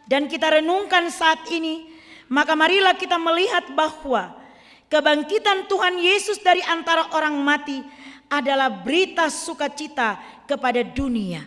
dan 0.08 0.32
kita 0.32 0.60
renungkan 0.64 1.12
saat 1.12 1.44
ini, 1.52 1.92
maka 2.32 2.56
marilah 2.56 2.96
kita 2.96 3.20
melihat 3.20 3.76
bahwa 3.76 4.40
kebangkitan 4.88 5.68
Tuhan 5.68 6.00
Yesus 6.00 6.40
dari 6.40 6.64
antara 6.64 7.12
orang 7.12 7.36
mati 7.36 7.84
adalah 8.32 8.72
berita 8.72 9.28
sukacita 9.28 10.16
kepada 10.48 10.80
dunia, 10.88 11.44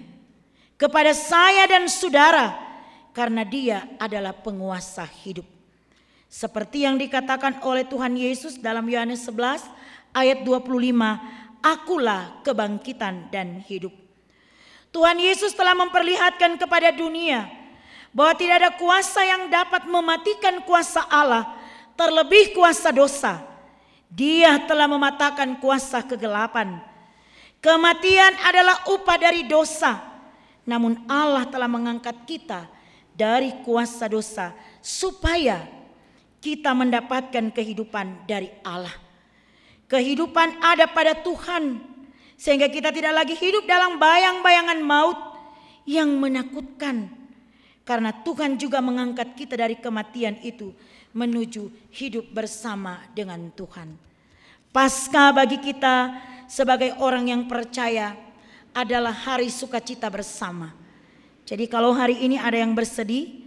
kepada 0.75 1.15
saya 1.15 1.67
dan 1.71 1.87
saudara, 1.87 2.55
karena 3.15 3.47
Dia 3.47 3.87
adalah 3.99 4.35
penguasa 4.35 5.07
hidup. 5.25 5.47
Seperti 6.27 6.83
yang 6.83 6.99
dikatakan 6.99 7.63
oleh 7.63 7.87
Tuhan 7.87 8.19
Yesus 8.19 8.59
dalam 8.59 8.83
Yohanes 8.91 9.23
11 9.23 9.71
ayat 10.11 10.43
25, 10.43 11.63
Akulah 11.63 12.43
kebangkitan 12.43 13.31
dan 13.31 13.63
hidup. 13.65 13.95
Tuhan 14.91 15.19
Yesus 15.19 15.55
telah 15.55 15.75
memperlihatkan 15.75 16.55
kepada 16.59 16.95
dunia 16.95 17.51
bahwa 18.15 18.35
tidak 18.39 18.57
ada 18.63 18.71
kuasa 18.79 19.27
yang 19.27 19.51
dapat 19.51 19.91
mematikan 19.91 20.63
kuasa 20.63 21.03
Allah, 21.11 21.51
terlebih 21.99 22.55
kuasa 22.55 22.95
dosa. 22.95 23.43
Dia 24.07 24.63
telah 24.71 24.87
mematahkan 24.87 25.59
kuasa 25.59 26.07
kegelapan. 26.07 26.79
Kematian 27.59 28.39
adalah 28.47 28.87
upah 28.87 29.19
dari 29.19 29.43
dosa, 29.51 29.99
namun 30.65 31.01
Allah 31.09 31.45
telah 31.49 31.69
mengangkat 31.69 32.25
kita 32.25 32.69
dari 33.15 33.53
kuasa 33.63 34.09
dosa 34.11 34.53
supaya 34.81 35.65
kita 36.45 36.77
mendapatkan 36.77 37.53
kehidupan 37.55 38.29
dari 38.29 38.53
Allah. 38.61 38.93
Kehidupan 39.89 40.61
ada 40.61 40.89
pada 40.89 41.17
Tuhan, 41.17 41.81
sehingga 42.35 42.69
kita 42.69 42.91
tidak 42.91 43.25
lagi 43.25 43.37
hidup 43.37 43.65
dalam 43.65 43.97
bayang-bayangan 43.97 44.81
maut 44.83 45.17
yang 45.85 46.09
menakutkan 46.17 47.13
karena 47.85 48.11
Tuhan 48.25 48.57
juga 48.57 48.81
mengangkat 48.81 49.37
kita 49.37 49.61
dari 49.61 49.77
kematian 49.77 50.41
itu 50.41 50.73
menuju 51.13 51.69
hidup 51.93 52.33
bersama 52.33 53.05
dengan 53.13 53.53
Tuhan. 53.53 53.95
Pasca 54.73 55.31
bagi 55.31 55.61
kita 55.61 56.11
sebagai 56.51 56.97
orang 56.99 57.31
yang 57.31 57.43
percaya 57.47 58.17
adalah 58.75 59.15
hari 59.15 59.49
sukacita 59.49 60.11
bersama. 60.11 60.75
Jadi 61.47 61.71
kalau 61.71 61.95
hari 61.95 62.27
ini 62.27 62.37
ada 62.37 62.59
yang 62.59 62.75
bersedih, 62.75 63.47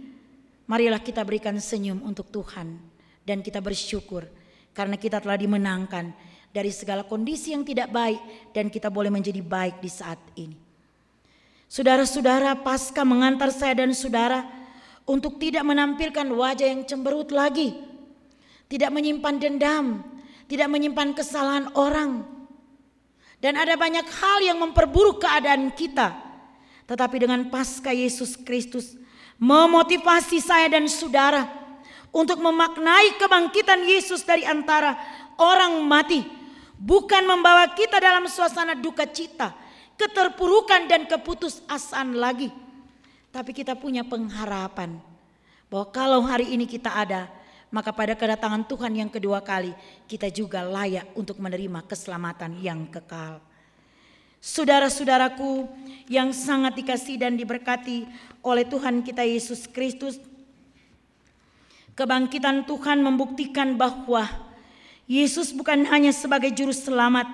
marilah 0.64 0.98
kita 0.98 1.20
berikan 1.22 1.54
senyum 1.60 2.00
untuk 2.02 2.32
Tuhan 2.32 2.80
dan 3.22 3.44
kita 3.44 3.60
bersyukur 3.60 4.24
karena 4.72 4.96
kita 4.96 5.20
telah 5.20 5.36
dimenangkan 5.36 6.10
dari 6.48 6.72
segala 6.72 7.04
kondisi 7.04 7.52
yang 7.52 7.62
tidak 7.62 7.92
baik 7.92 8.20
dan 8.56 8.72
kita 8.72 8.88
boleh 8.88 9.12
menjadi 9.12 9.44
baik 9.44 9.84
di 9.84 9.90
saat 9.92 10.18
ini. 10.34 10.56
Saudara-saudara 11.68 12.56
pasca 12.64 13.04
mengantar 13.04 13.52
saya 13.52 13.84
dan 13.84 13.92
saudara 13.92 14.48
untuk 15.04 15.36
tidak 15.36 15.64
menampilkan 15.68 16.24
wajah 16.24 16.68
yang 16.72 16.82
cemberut 16.88 17.28
lagi. 17.28 17.76
Tidak 18.68 18.88
menyimpan 18.88 19.36
dendam, 19.36 20.00
tidak 20.48 20.68
menyimpan 20.68 21.12
kesalahan 21.12 21.68
orang. 21.76 22.37
Dan 23.38 23.54
ada 23.54 23.78
banyak 23.78 24.06
hal 24.06 24.38
yang 24.42 24.58
memperburuk 24.58 25.22
keadaan 25.22 25.70
kita. 25.70 26.14
Tetapi 26.90 27.16
dengan 27.22 27.46
pasca 27.52 27.94
Yesus 27.94 28.34
Kristus 28.34 28.98
memotivasi 29.38 30.42
saya 30.42 30.66
dan 30.66 30.90
saudara 30.90 31.46
untuk 32.10 32.42
memaknai 32.42 33.14
kebangkitan 33.20 33.86
Yesus 33.86 34.26
dari 34.26 34.42
antara 34.42 34.98
orang 35.38 35.78
mati. 35.86 36.26
Bukan 36.78 37.26
membawa 37.26 37.66
kita 37.74 37.98
dalam 37.98 38.30
suasana 38.30 38.74
duka 38.74 39.06
cita, 39.06 39.50
keterpurukan 39.98 40.86
dan 40.86 41.10
keputusasaan 41.10 42.14
lagi. 42.14 42.54
Tapi 43.34 43.50
kita 43.50 43.74
punya 43.74 44.06
pengharapan 44.06 44.98
bahwa 45.66 45.86
kalau 45.90 46.20
hari 46.22 46.54
ini 46.54 46.64
kita 46.64 46.90
ada, 46.94 47.26
maka 47.68 47.92
pada 47.92 48.16
kedatangan 48.16 48.64
Tuhan 48.64 48.92
yang 48.96 49.10
kedua 49.12 49.44
kali 49.44 49.76
kita 50.08 50.32
juga 50.32 50.64
layak 50.64 51.12
untuk 51.12 51.36
menerima 51.36 51.84
keselamatan 51.84 52.56
yang 52.64 52.88
kekal. 52.88 53.40
Saudara-saudaraku 54.38 55.66
yang 56.06 56.30
sangat 56.30 56.78
dikasih 56.78 57.18
dan 57.18 57.34
diberkati 57.34 58.06
oleh 58.40 58.62
Tuhan 58.62 59.02
kita 59.02 59.26
Yesus 59.26 59.66
Kristus, 59.66 60.22
kebangkitan 61.98 62.62
Tuhan 62.62 63.02
membuktikan 63.02 63.74
bahwa 63.74 64.30
Yesus 65.10 65.50
bukan 65.50 65.88
hanya 65.90 66.14
sebagai 66.14 66.54
juru 66.54 66.70
selamat, 66.70 67.26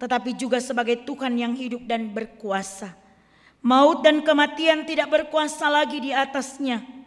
tetapi 0.00 0.32
juga 0.32 0.62
sebagai 0.64 1.04
Tuhan 1.04 1.36
yang 1.36 1.52
hidup 1.52 1.84
dan 1.84 2.08
berkuasa. 2.08 2.96
Maut 3.60 4.00
dan 4.00 4.24
kematian 4.24 4.88
tidak 4.88 5.12
berkuasa 5.12 5.68
lagi 5.68 6.00
di 6.00 6.16
atasnya. 6.16 6.99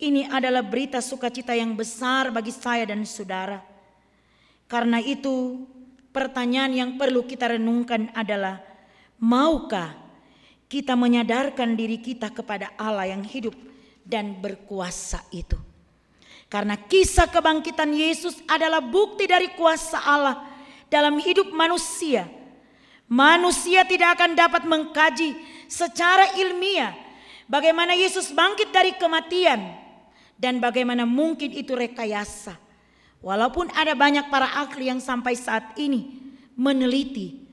Ini 0.00 0.32
adalah 0.32 0.64
berita 0.64 1.04
sukacita 1.04 1.52
yang 1.52 1.76
besar 1.76 2.32
bagi 2.32 2.48
saya 2.48 2.88
dan 2.88 3.04
saudara. 3.04 3.60
Karena 4.64 4.96
itu, 4.96 5.68
pertanyaan 6.08 6.72
yang 6.72 6.90
perlu 6.96 7.28
kita 7.28 7.52
renungkan 7.52 8.08
adalah, 8.16 8.64
maukah 9.20 9.92
kita 10.72 10.96
menyadarkan 10.96 11.76
diri 11.76 12.00
kita 12.00 12.32
kepada 12.32 12.72
Allah 12.80 13.12
yang 13.12 13.20
hidup 13.20 13.52
dan 14.00 14.40
berkuasa 14.40 15.20
itu? 15.36 15.60
Karena 16.48 16.80
kisah 16.80 17.28
kebangkitan 17.28 17.92
Yesus 17.92 18.40
adalah 18.48 18.80
bukti 18.80 19.28
dari 19.28 19.52
kuasa 19.52 20.00
Allah 20.00 20.48
dalam 20.88 21.20
hidup 21.20 21.52
manusia. 21.52 22.24
Manusia 23.04 23.84
tidak 23.84 24.16
akan 24.16 24.32
dapat 24.32 24.64
mengkaji 24.64 25.36
secara 25.68 26.40
ilmiah 26.40 26.94
bagaimana 27.50 27.94
Yesus 27.94 28.30
bangkit 28.30 28.70
dari 28.70 28.94
kematian 28.94 29.79
dan 30.40 30.56
bagaimana 30.56 31.04
mungkin 31.04 31.52
itu 31.52 31.76
rekayasa. 31.76 32.56
Walaupun 33.20 33.68
ada 33.76 33.92
banyak 33.92 34.32
para 34.32 34.48
ahli 34.48 34.88
yang 34.88 34.96
sampai 34.96 35.36
saat 35.36 35.76
ini 35.76 36.16
meneliti 36.56 37.44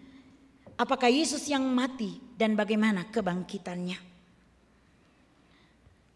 apakah 0.79 1.11
Yesus 1.11 1.51
yang 1.51 1.67
mati 1.67 2.23
dan 2.39 2.55
bagaimana 2.55 3.03
kebangkitannya. 3.11 3.99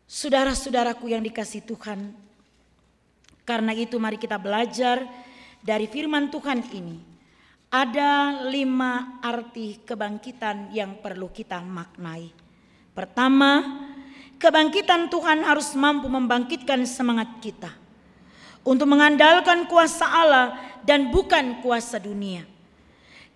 Saudara-saudaraku 0.07 1.11
yang 1.11 1.23
dikasih 1.23 1.67
Tuhan, 1.67 2.15
karena 3.43 3.75
itu 3.75 3.99
mari 3.99 4.15
kita 4.15 4.39
belajar 4.39 5.03
dari 5.59 5.91
firman 5.91 6.31
Tuhan 6.31 6.63
ini 6.71 6.97
ada 7.71 8.43
lima 8.51 9.23
arti 9.23 9.79
kebangkitan 9.83 10.75
yang 10.75 10.99
perlu 10.99 11.31
kita 11.31 11.63
maknai. 11.63 12.31
Pertama, 12.91 13.63
kebangkitan 14.41 15.13
Tuhan 15.13 15.45
harus 15.45 15.77
mampu 15.77 16.09
membangkitkan 16.09 16.81
semangat 16.89 17.29
kita 17.45 17.69
untuk 18.65 18.89
mengandalkan 18.89 19.69
kuasa 19.69 20.09
Allah 20.09 20.57
dan 20.81 21.13
bukan 21.13 21.61
kuasa 21.61 22.01
dunia. 22.01 22.49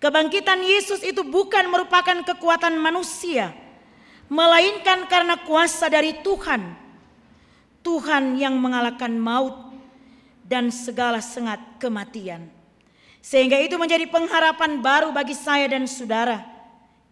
Kebangkitan 0.02 0.60
Yesus 0.60 1.00
itu 1.06 1.22
bukan 1.22 1.70
merupakan 1.70 2.20
kekuatan 2.26 2.74
manusia, 2.76 3.54
melainkan 4.26 5.06
karena 5.06 5.38
kuasa 5.46 5.86
dari 5.86 6.18
Tuhan. 6.20 6.84
Tuhan 7.86 8.34
yang 8.34 8.58
mengalahkan 8.58 9.14
maut 9.14 9.54
dan 10.42 10.74
segala 10.74 11.22
sengat 11.22 11.62
kematian. 11.78 12.50
Sehingga 13.22 13.62
itu 13.62 13.78
menjadi 13.78 14.10
pengharapan 14.10 14.82
baru 14.82 15.14
bagi 15.14 15.38
saya 15.38 15.70
dan 15.70 15.86
saudara. 15.86 16.42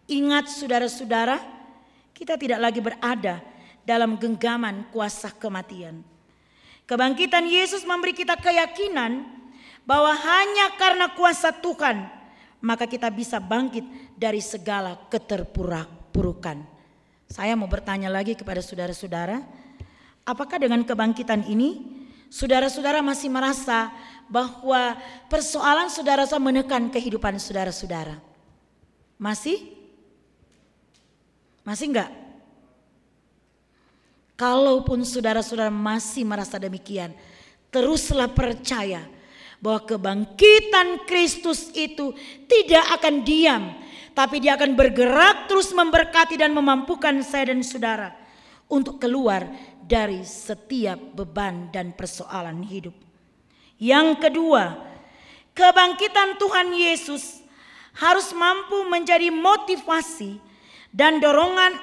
Ingat 0.05 0.51
saudara-saudara, 0.51 1.39
kita 2.11 2.35
tidak 2.35 2.59
lagi 2.59 2.83
berada 2.83 3.54
dalam 3.85 4.17
genggaman 4.17 4.89
kuasa 4.89 5.31
kematian. 5.31 6.01
Kebangkitan 6.89 7.45
Yesus 7.45 7.85
memberi 7.85 8.13
kita 8.13 8.37
keyakinan 8.37 9.25
bahwa 9.85 10.13
hanya 10.13 10.73
karena 10.77 11.09
kuasa 11.13 11.53
Tuhan 11.53 12.15
maka 12.65 12.89
kita 12.89 13.13
bisa 13.13 13.37
bangkit 13.37 13.85
dari 14.17 14.41
segala 14.41 14.97
keterpurukan. 15.13 16.65
Saya 17.29 17.53
mau 17.53 17.69
bertanya 17.69 18.09
lagi 18.09 18.33
kepada 18.33 18.57
saudara-saudara, 18.57 19.45
apakah 20.25 20.57
dengan 20.57 20.81
kebangkitan 20.81 21.45
ini 21.45 21.85
saudara-saudara 22.33 23.05
masih 23.05 23.29
merasa 23.29 23.93
bahwa 24.25 24.97
persoalan 25.29 25.93
saudara-saudara 25.93 26.41
menekan 26.41 26.89
kehidupan 26.89 27.37
saudara-saudara? 27.37 28.17
Masih? 29.21 29.77
Masih 31.61 31.93
enggak? 31.93 32.24
Kalaupun 34.35 35.07
saudara-saudara 35.07 35.71
masih 35.71 36.27
merasa 36.27 36.59
demikian, 36.59 37.15
teruslah 37.71 38.27
percaya 38.27 39.07
bahwa 39.63 39.87
kebangkitan 39.87 41.07
Kristus 41.07 41.71
itu 41.71 42.11
tidak 42.51 42.83
akan 42.99 43.23
diam, 43.23 43.71
tapi 44.11 44.43
dia 44.43 44.59
akan 44.59 44.75
bergerak 44.75 45.47
terus 45.47 45.71
memberkati 45.71 46.35
dan 46.35 46.51
memampukan 46.51 47.15
saya 47.23 47.55
dan 47.55 47.63
saudara 47.63 48.11
untuk 48.67 48.99
keluar 48.99 49.47
dari 49.79 50.19
setiap 50.27 50.99
beban 51.15 51.71
dan 51.71 51.95
persoalan 51.95 52.59
hidup. 52.67 52.93
Yang 53.79 54.19
kedua, 54.19 54.75
kebangkitan 55.55 56.35
Tuhan 56.35 56.75
Yesus 56.75 57.39
harus 57.95 58.35
mampu 58.35 58.83
menjadi 58.91 59.31
motivasi 59.31 60.43
dan 60.91 61.23
dorongan 61.23 61.79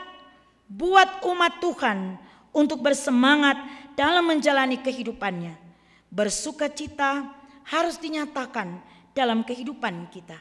buat 0.69 1.25
umat 1.25 1.57
Tuhan 1.61 2.17
untuk 2.53 2.85
bersemangat 2.85 3.57
dalam 3.97 4.29
menjalani 4.29 4.81
kehidupannya. 4.81 5.57
Bersuka 6.13 6.69
cita 6.69 7.25
harus 7.67 7.97
dinyatakan 7.97 8.81
dalam 9.17 9.45
kehidupan 9.45 10.13
kita. 10.13 10.37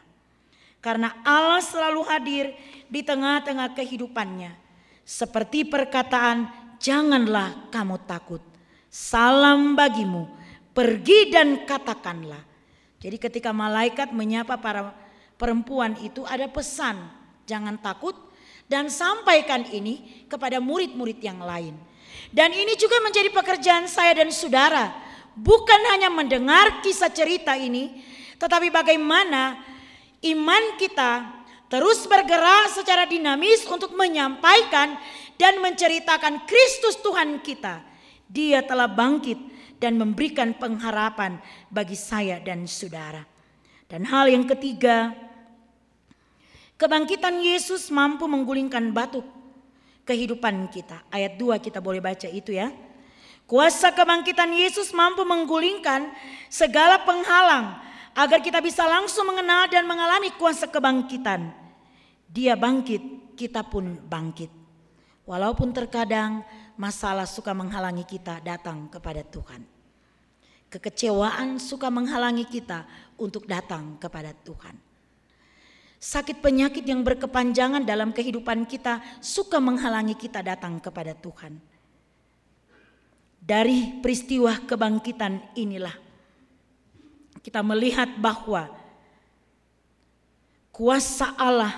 Karena 0.84 1.14
Allah 1.24 1.62
selalu 1.64 2.02
hadir 2.10 2.46
di 2.92 3.06
tengah-tengah 3.06 3.72
kehidupannya. 3.78 4.52
Seperti 5.06 5.64
perkataan, 5.68 6.50
janganlah 6.82 7.70
kamu 7.70 8.02
takut. 8.10 8.42
Salam 8.92 9.78
bagimu, 9.78 10.28
pergi 10.76 11.32
dan 11.32 11.64
katakanlah. 11.64 12.42
Jadi 13.02 13.18
ketika 13.18 13.54
malaikat 13.56 14.12
menyapa 14.12 14.58
para 14.60 14.94
perempuan 15.38 15.96
itu 16.02 16.26
ada 16.26 16.50
pesan, 16.50 16.98
jangan 17.46 17.78
takut 17.78 18.14
dan 18.66 18.90
sampaikan 18.90 19.66
ini 19.70 20.26
kepada 20.30 20.58
murid-murid 20.58 21.22
yang 21.22 21.42
lain. 21.42 21.76
Dan 22.32 22.56
ini 22.56 22.80
juga 22.80 23.04
menjadi 23.04 23.28
pekerjaan 23.28 23.92
saya 23.92 24.16
dan 24.24 24.32
saudara. 24.32 24.96
Bukan 25.36 25.82
hanya 25.92 26.08
mendengar 26.08 26.80
kisah 26.80 27.12
cerita 27.12 27.60
ini, 27.60 27.92
tetapi 28.40 28.72
bagaimana 28.72 29.60
iman 30.24 30.64
kita 30.80 31.28
terus 31.68 32.04
bergerak 32.08 32.72
secara 32.72 33.04
dinamis 33.08 33.64
untuk 33.68 33.96
menyampaikan 33.96 34.96
dan 35.36 35.60
menceritakan 35.60 36.48
Kristus 36.48 37.00
Tuhan 37.04 37.44
kita. 37.44 37.84
Dia 38.32 38.64
telah 38.64 38.88
bangkit 38.88 39.40
dan 39.80 40.00
memberikan 40.00 40.56
pengharapan 40.56 41.36
bagi 41.68 42.00
saya 42.00 42.40
dan 42.40 42.64
saudara. 42.64 43.28
Dan 43.92 44.08
hal 44.08 44.32
yang 44.32 44.48
ketiga, 44.48 45.12
kebangkitan 46.80 47.44
Yesus 47.44 47.92
mampu 47.92 48.24
menggulingkan 48.24 48.96
batu 48.96 49.20
kehidupan 50.12 50.68
kita. 50.68 51.08
Ayat 51.08 51.40
2 51.40 51.56
kita 51.64 51.80
boleh 51.80 52.04
baca 52.04 52.28
itu 52.28 52.52
ya. 52.52 52.68
Kuasa 53.48 53.96
kebangkitan 53.96 54.52
Yesus 54.52 54.92
mampu 54.92 55.24
menggulingkan 55.24 56.12
segala 56.52 57.00
penghalang 57.08 57.80
agar 58.12 58.44
kita 58.44 58.60
bisa 58.60 58.84
langsung 58.84 59.24
mengenal 59.32 59.72
dan 59.72 59.88
mengalami 59.88 60.36
kuasa 60.36 60.68
kebangkitan. 60.68 61.56
Dia 62.28 62.60
bangkit, 62.60 63.36
kita 63.40 63.64
pun 63.64 64.04
bangkit. 64.04 64.52
Walaupun 65.24 65.72
terkadang 65.72 66.44
masalah 66.76 67.28
suka 67.28 67.56
menghalangi 67.56 68.04
kita 68.04 68.44
datang 68.44 68.92
kepada 68.92 69.24
Tuhan. 69.24 69.64
Kekecewaan 70.72 71.60
suka 71.60 71.92
menghalangi 71.92 72.48
kita 72.48 72.88
untuk 73.20 73.48
datang 73.48 74.00
kepada 74.00 74.32
Tuhan. 74.32 74.91
Sakit 76.02 76.42
penyakit 76.42 76.82
yang 76.82 77.06
berkepanjangan 77.06 77.86
dalam 77.86 78.10
kehidupan 78.10 78.66
kita 78.66 79.06
suka 79.22 79.62
menghalangi 79.62 80.18
kita 80.18 80.42
datang 80.42 80.82
kepada 80.82 81.14
Tuhan. 81.14 81.62
Dari 83.38 84.02
peristiwa 84.02 84.58
kebangkitan 84.66 85.54
inilah 85.54 85.94
kita 87.46 87.62
melihat 87.62 88.18
bahwa 88.18 88.74
kuasa 90.74 91.38
Allah 91.38 91.78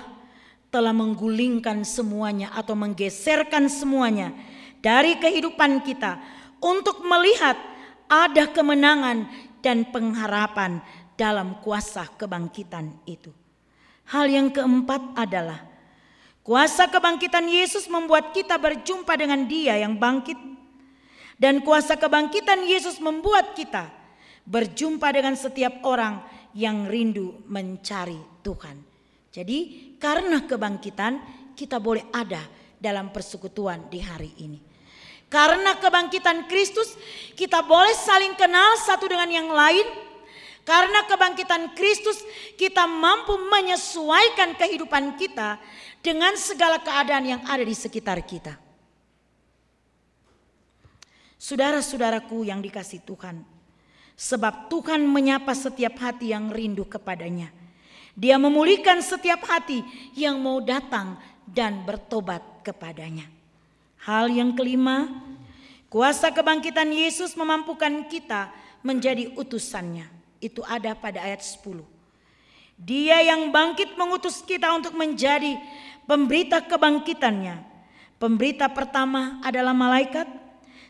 telah 0.72 0.96
menggulingkan 0.96 1.84
semuanya 1.84 2.48
atau 2.56 2.72
menggeserkan 2.72 3.68
semuanya 3.68 4.32
dari 4.80 5.20
kehidupan 5.20 5.84
kita 5.84 6.16
untuk 6.64 7.04
melihat 7.04 7.60
ada 8.08 8.48
kemenangan 8.48 9.28
dan 9.60 9.84
pengharapan 9.92 10.80
dalam 11.12 11.60
kuasa 11.60 12.08
kebangkitan 12.16 12.88
itu. 13.04 13.43
Hal 14.10 14.28
yang 14.28 14.52
keempat 14.52 15.16
adalah 15.16 15.64
kuasa 16.44 16.92
kebangkitan 16.92 17.48
Yesus 17.48 17.88
membuat 17.88 18.36
kita 18.36 18.60
berjumpa 18.60 19.16
dengan 19.16 19.48
Dia 19.48 19.80
yang 19.80 19.96
bangkit, 19.96 20.36
dan 21.40 21.64
kuasa 21.64 21.96
kebangkitan 21.96 22.68
Yesus 22.68 23.00
membuat 23.00 23.56
kita 23.56 23.88
berjumpa 24.44 25.08
dengan 25.08 25.34
setiap 25.34 25.80
orang 25.88 26.20
yang 26.52 26.84
rindu 26.84 27.42
mencari 27.48 28.20
Tuhan. 28.44 28.76
Jadi, 29.34 29.58
karena 29.98 30.46
kebangkitan, 30.46 31.18
kita 31.58 31.82
boleh 31.82 32.06
ada 32.14 32.44
dalam 32.78 33.10
persekutuan 33.10 33.88
di 33.90 33.98
hari 33.98 34.30
ini. 34.38 34.60
Karena 35.26 35.74
kebangkitan 35.80 36.46
Kristus, 36.46 36.94
kita 37.34 37.66
boleh 37.66 37.96
saling 37.96 38.38
kenal 38.38 38.78
satu 38.78 39.10
dengan 39.10 39.26
yang 39.26 39.50
lain 39.50 39.82
karena 40.64 41.04
kebangkitan 41.04 41.76
Kristus, 41.76 42.24
kita 42.56 42.88
mampu 42.88 43.36
menyesuaikan 43.36 44.56
kehidupan 44.56 45.20
kita 45.20 45.60
dengan 46.00 46.32
segala 46.40 46.80
keadaan 46.80 47.36
yang 47.36 47.42
ada 47.44 47.60
di 47.60 47.76
sekitar 47.76 48.16
kita. 48.24 48.56
Saudara-saudaraku 51.36 52.48
yang 52.48 52.64
dikasih 52.64 53.04
Tuhan, 53.04 53.44
sebab 54.16 54.72
Tuhan 54.72 55.04
menyapa 55.04 55.52
setiap 55.52 56.00
hati 56.00 56.32
yang 56.32 56.48
rindu 56.48 56.88
kepadanya. 56.88 57.52
Dia 58.16 58.40
memulihkan 58.40 59.04
setiap 59.04 59.44
hati 59.44 59.84
yang 60.16 60.40
mau 60.40 60.64
datang 60.64 61.20
dan 61.44 61.84
bertobat 61.84 62.40
kepadanya. 62.64 63.28
Hal 64.00 64.32
yang 64.32 64.56
kelima, 64.56 65.12
kuasa 65.92 66.32
kebangkitan 66.32 66.88
Yesus 66.88 67.36
memampukan 67.36 68.08
kita 68.08 68.48
menjadi 68.80 69.28
utusannya 69.36 70.23
itu 70.40 70.62
ada 70.66 70.94
pada 70.94 71.22
ayat 71.22 71.42
10. 71.42 71.82
Dia 72.74 73.22
yang 73.22 73.54
bangkit 73.54 73.94
mengutus 73.94 74.42
kita 74.42 74.74
untuk 74.74 74.98
menjadi 74.98 75.54
pemberita 76.10 76.58
kebangkitannya. 76.62 77.62
Pemberita 78.18 78.70
pertama 78.70 79.38
adalah 79.44 79.76
malaikat, 79.76 80.26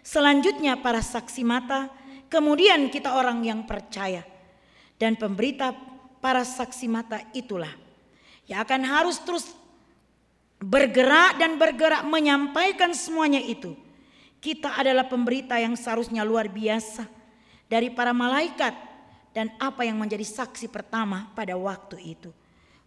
selanjutnya 0.01 0.81
para 0.81 1.01
saksi 1.05 1.43
mata, 1.45 1.93
kemudian 2.33 2.89
kita 2.89 3.13
orang 3.17 3.45
yang 3.45 3.61
percaya. 3.69 4.25
Dan 4.95 5.19
pemberita 5.19 5.75
para 6.23 6.47
saksi 6.47 6.87
mata 6.87 7.21
itulah 7.35 7.73
yang 8.49 8.65
akan 8.65 8.83
harus 8.85 9.21
terus 9.21 9.53
bergerak 10.61 11.37
dan 11.37 11.61
bergerak 11.61 12.05
menyampaikan 12.07 12.93
semuanya 12.97 13.41
itu. 13.41 13.77
Kita 14.41 14.77
adalah 14.77 15.09
pemberita 15.09 15.57
yang 15.57 15.73
seharusnya 15.77 16.21
luar 16.25 16.53
biasa 16.53 17.09
dari 17.69 17.89
para 17.89 18.13
malaikat 18.13 18.94
dan 19.35 19.51
apa 19.59 19.83
yang 19.83 19.99
menjadi 19.99 20.23
saksi 20.23 20.71
pertama 20.71 21.29
pada 21.35 21.59
waktu 21.59 22.17
itu. 22.17 22.31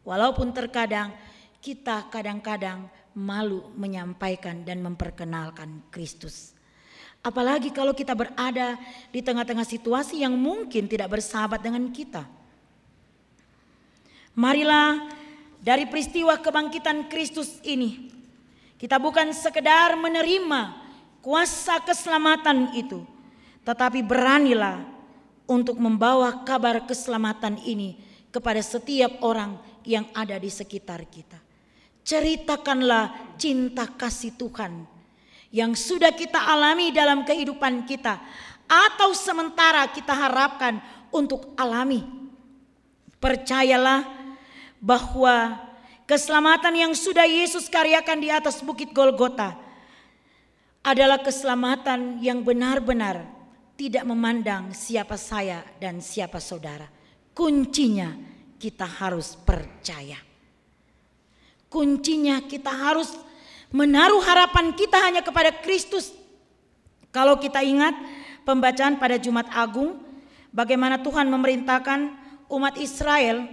Walaupun 0.07 0.55
terkadang 0.55 1.11
kita 1.59 2.07
kadang-kadang 2.07 2.87
malu 3.19 3.67
menyampaikan 3.75 4.63
dan 4.63 4.79
memperkenalkan 4.79 5.83
Kristus. 5.91 6.55
Apalagi 7.19 7.75
kalau 7.75 7.91
kita 7.91 8.15
berada 8.15 8.79
di 9.11 9.19
tengah-tengah 9.19 9.67
situasi 9.67 10.23
yang 10.23 10.39
mungkin 10.39 10.87
tidak 10.87 11.11
bersahabat 11.11 11.59
dengan 11.59 11.91
kita. 11.91 12.23
Marilah 14.37 15.11
dari 15.59 15.83
peristiwa 15.89 16.39
kebangkitan 16.39 17.11
Kristus 17.11 17.59
ini 17.67 18.13
kita 18.77 19.01
bukan 19.01 19.33
sekedar 19.33 19.97
menerima 19.97 20.77
kuasa 21.25 21.81
keselamatan 21.81 22.77
itu, 22.77 23.01
tetapi 23.65 24.05
beranilah 24.05 24.96
untuk 25.47 25.79
membawa 25.79 26.43
kabar 26.43 26.83
keselamatan 26.83 27.57
ini 27.63 27.97
kepada 28.29 28.59
setiap 28.59 29.23
orang 29.23 29.57
yang 29.87 30.05
ada 30.11 30.35
di 30.37 30.51
sekitar 30.51 31.07
kita. 31.07 31.39
Ceritakanlah 32.03 33.35
cinta 33.39 33.87
kasih 33.87 34.35
Tuhan 34.35 34.83
yang 35.49 35.73
sudah 35.73 36.11
kita 36.11 36.37
alami 36.37 36.91
dalam 36.91 37.23
kehidupan 37.23 37.87
kita 37.87 38.19
atau 38.67 39.15
sementara 39.15 39.87
kita 39.87 40.11
harapkan 40.11 40.83
untuk 41.11 41.55
alami. 41.55 42.03
Percayalah 43.17 44.05
bahwa 44.77 45.67
Keselamatan 46.07 46.71
yang 46.71 46.93
sudah 46.95 47.27
Yesus 47.27 47.67
karyakan 47.67 48.23
di 48.23 48.31
atas 48.31 48.63
bukit 48.63 48.95
Golgota 48.95 49.59
adalah 50.79 51.19
keselamatan 51.19 52.23
yang 52.23 52.47
benar-benar 52.47 53.27
tidak 53.77 54.03
memandang 54.09 54.73
siapa 54.73 55.15
saya 55.15 55.61
dan 55.77 56.01
siapa 56.01 56.41
saudara. 56.41 56.89
Kuncinya 57.37 58.17
kita 58.57 58.89
harus 58.89 59.37
percaya. 59.37 60.17
Kuncinya 61.69 62.41
kita 62.41 62.73
harus 62.73 63.13
menaruh 63.69 64.19
harapan 64.25 64.73
kita 64.73 64.97
hanya 64.97 65.21
kepada 65.21 65.53
Kristus. 65.61 66.09
Kalau 67.13 67.37
kita 67.37 67.61
ingat 67.61 67.93
pembacaan 68.43 68.97
pada 68.97 69.21
Jumat 69.21 69.45
Agung, 69.53 70.01
bagaimana 70.49 70.97
Tuhan 70.97 71.29
memerintahkan 71.29 71.99
umat 72.49 72.81
Israel 72.81 73.45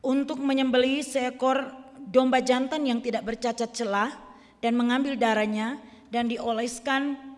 untuk 0.00 0.40
menyembelih 0.40 1.04
seekor 1.04 1.76
domba 2.00 2.40
jantan 2.40 2.88
yang 2.88 3.04
tidak 3.04 3.28
bercacat 3.28 3.68
celah 3.76 4.08
dan 4.64 4.72
mengambil 4.80 5.12
darahnya 5.20 5.76
dan 6.08 6.24
dioleskan 6.26 7.29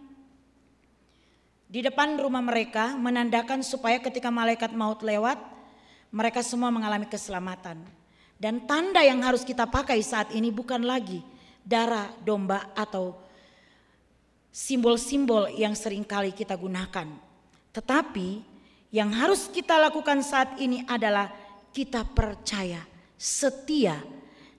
di 1.72 1.80
depan 1.80 2.20
rumah 2.20 2.44
mereka 2.44 2.92
menandakan 3.00 3.64
supaya 3.64 3.96
ketika 3.96 4.28
malaikat 4.28 4.76
maut 4.76 5.00
lewat 5.00 5.40
mereka 6.12 6.44
semua 6.44 6.68
mengalami 6.68 7.08
keselamatan. 7.08 7.80
Dan 8.36 8.68
tanda 8.68 9.00
yang 9.00 9.24
harus 9.24 9.40
kita 9.40 9.64
pakai 9.64 9.96
saat 10.04 10.36
ini 10.36 10.52
bukan 10.52 10.84
lagi 10.84 11.24
darah 11.64 12.12
domba 12.20 12.76
atau 12.76 13.16
simbol-simbol 14.52 15.48
yang 15.56 15.72
sering 15.72 16.04
kali 16.04 16.36
kita 16.36 16.52
gunakan. 16.60 17.08
Tetapi 17.72 18.28
yang 18.92 19.08
harus 19.16 19.48
kita 19.48 19.80
lakukan 19.80 20.20
saat 20.20 20.60
ini 20.60 20.84
adalah 20.84 21.32
kita 21.72 22.04
percaya, 22.04 22.84
setia, 23.16 23.96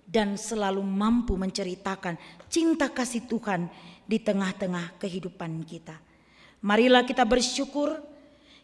dan 0.01 0.33
selalu 0.33 0.81
mampu 0.81 1.37
menceritakan 1.37 2.17
cinta 2.49 2.89
kasih 2.89 3.29
Tuhan 3.29 3.69
di 4.01 4.17
tengah-tengah 4.17 4.97
kehidupan 4.97 5.61
kita. 5.61 6.12
Marilah 6.63 7.03
kita 7.03 7.27
bersyukur, 7.27 7.99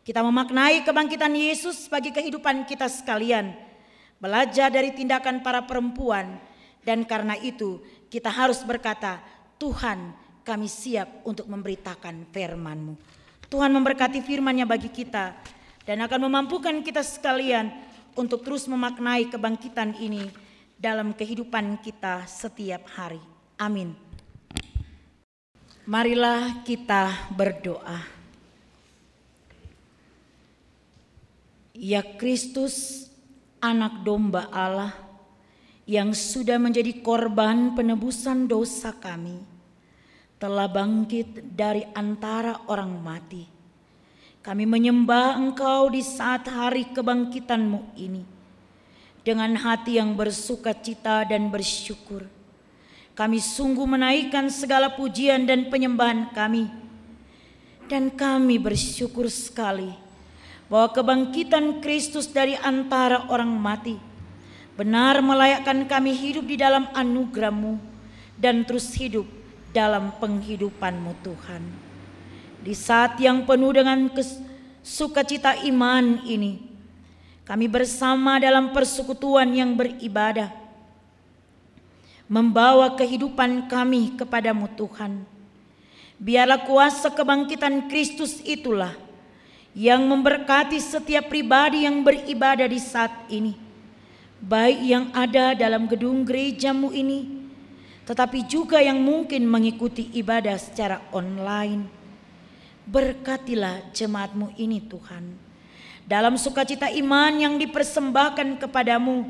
kita 0.07 0.23
memaknai 0.23 0.87
kebangkitan 0.87 1.35
Yesus 1.35 1.91
bagi 1.91 2.15
kehidupan 2.15 2.63
kita 2.63 2.87
sekalian. 2.87 3.51
Belajar 4.23 4.71
dari 4.71 4.95
tindakan 4.95 5.43
para 5.43 5.67
perempuan 5.67 6.39
dan 6.87 7.03
karena 7.03 7.35
itu 7.35 7.83
kita 8.07 8.31
harus 8.31 8.63
berkata, 8.63 9.19
Tuhan 9.59 10.15
kami 10.47 10.71
siap 10.71 11.27
untuk 11.27 11.51
memberitakan 11.51 12.31
firman-Mu. 12.31 12.95
Tuhan 13.51 13.71
memberkati 13.75 14.23
firman-Nya 14.23 14.63
bagi 14.63 14.87
kita 14.87 15.35
dan 15.83 15.99
akan 15.99 16.31
memampukan 16.31 16.79
kita 16.79 17.03
sekalian 17.03 17.67
untuk 18.15 18.47
terus 18.47 18.63
memaknai 18.71 19.27
kebangkitan 19.27 19.99
ini 19.99 20.31
dalam 20.79 21.11
kehidupan 21.11 21.83
kita 21.83 22.23
setiap 22.23 22.87
hari. 22.95 23.19
Amin. 23.59 24.08
Marilah 25.89 26.61
kita 26.61 27.33
berdoa. 27.33 27.97
Ya 31.73 32.05
Kristus, 32.05 33.09
anak 33.57 34.05
domba 34.05 34.53
Allah 34.53 34.93
yang 35.89 36.13
sudah 36.13 36.61
menjadi 36.61 37.01
korban 37.01 37.73
penebusan 37.73 38.45
dosa 38.45 38.93
kami, 38.93 39.41
telah 40.37 40.69
bangkit 40.69 41.57
dari 41.57 41.81
antara 41.97 42.69
orang 42.69 42.93
mati. 43.01 43.49
Kami 44.45 44.69
menyembah 44.69 45.41
Engkau 45.41 45.89
di 45.89 46.05
saat 46.05 46.45
hari 46.53 46.93
kebangkitanmu 46.93 47.97
ini 47.97 48.21
dengan 49.25 49.57
hati 49.57 49.97
yang 49.97 50.13
bersuka 50.13 50.69
cita 50.69 51.25
dan 51.25 51.49
bersyukur 51.49 52.29
kami 53.19 53.43
sungguh 53.43 53.83
menaikkan 53.83 54.47
segala 54.47 54.95
pujian 54.95 55.43
dan 55.43 55.67
penyembahan 55.67 56.31
kami. 56.31 56.71
Dan 57.91 58.07
kami 58.15 58.55
bersyukur 58.55 59.27
sekali 59.27 59.91
bahwa 60.71 60.87
kebangkitan 60.95 61.83
Kristus 61.83 62.31
dari 62.31 62.55
antara 62.55 63.27
orang 63.27 63.51
mati 63.51 63.99
benar 64.79 65.19
melayakkan 65.19 65.83
kami 65.83 66.15
hidup 66.15 66.47
di 66.47 66.55
dalam 66.55 66.87
anugerahmu 66.95 67.75
dan 68.39 68.63
terus 68.63 68.95
hidup 68.95 69.27
dalam 69.75 70.15
penghidupanmu 70.15 71.11
Tuhan. 71.19 71.63
Di 72.63 72.71
saat 72.71 73.19
yang 73.19 73.43
penuh 73.43 73.75
dengan 73.75 74.07
sukacita 74.79 75.59
iman 75.67 76.23
ini, 76.23 76.63
kami 77.43 77.67
bersama 77.67 78.39
dalam 78.39 78.71
persekutuan 78.71 79.51
yang 79.51 79.75
beribadah 79.75 80.58
membawa 82.29 82.93
kehidupan 82.93 83.65
kami 83.65 84.13
kepadamu 84.13 84.69
Tuhan. 84.77 85.25
Biarlah 86.21 86.61
kuasa 86.61 87.09
kebangkitan 87.09 87.89
Kristus 87.89 88.37
itulah 88.45 88.93
yang 89.73 90.05
memberkati 90.05 90.77
setiap 90.77 91.25
pribadi 91.25 91.89
yang 91.89 92.05
beribadah 92.05 92.69
di 92.69 92.77
saat 92.77 93.11
ini. 93.33 93.57
Baik 94.39 94.79
yang 94.85 95.05
ada 95.11 95.57
dalam 95.57 95.89
gedung 95.89 96.23
gerejamu 96.23 96.93
ini, 96.95 97.49
tetapi 98.07 98.45
juga 98.47 98.79
yang 98.79 99.01
mungkin 99.01 99.43
mengikuti 99.49 100.07
ibadah 100.15 100.55
secara 100.55 101.01
online. 101.11 101.89
Berkatilah 102.87 103.91
jemaatmu 103.91 104.55
ini 104.55 104.79
Tuhan. 104.85 105.35
Dalam 106.09 106.39
sukacita 106.41 106.89
iman 106.89 107.33
yang 107.37 107.55
dipersembahkan 107.61 108.57
kepadamu, 108.63 109.29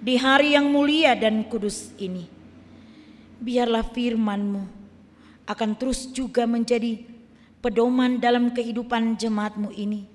di 0.00 0.14
hari 0.20 0.56
yang 0.56 0.68
mulia 0.68 1.16
dan 1.16 1.46
kudus 1.48 1.92
ini. 1.96 2.28
Biarlah 3.36 3.84
firman-Mu 3.84 4.64
akan 5.46 5.70
terus 5.78 6.10
juga 6.10 6.44
menjadi 6.44 7.04
pedoman 7.62 8.18
dalam 8.18 8.50
kehidupan 8.50 9.16
jemaatmu 9.16 9.70
ini. 9.74 10.08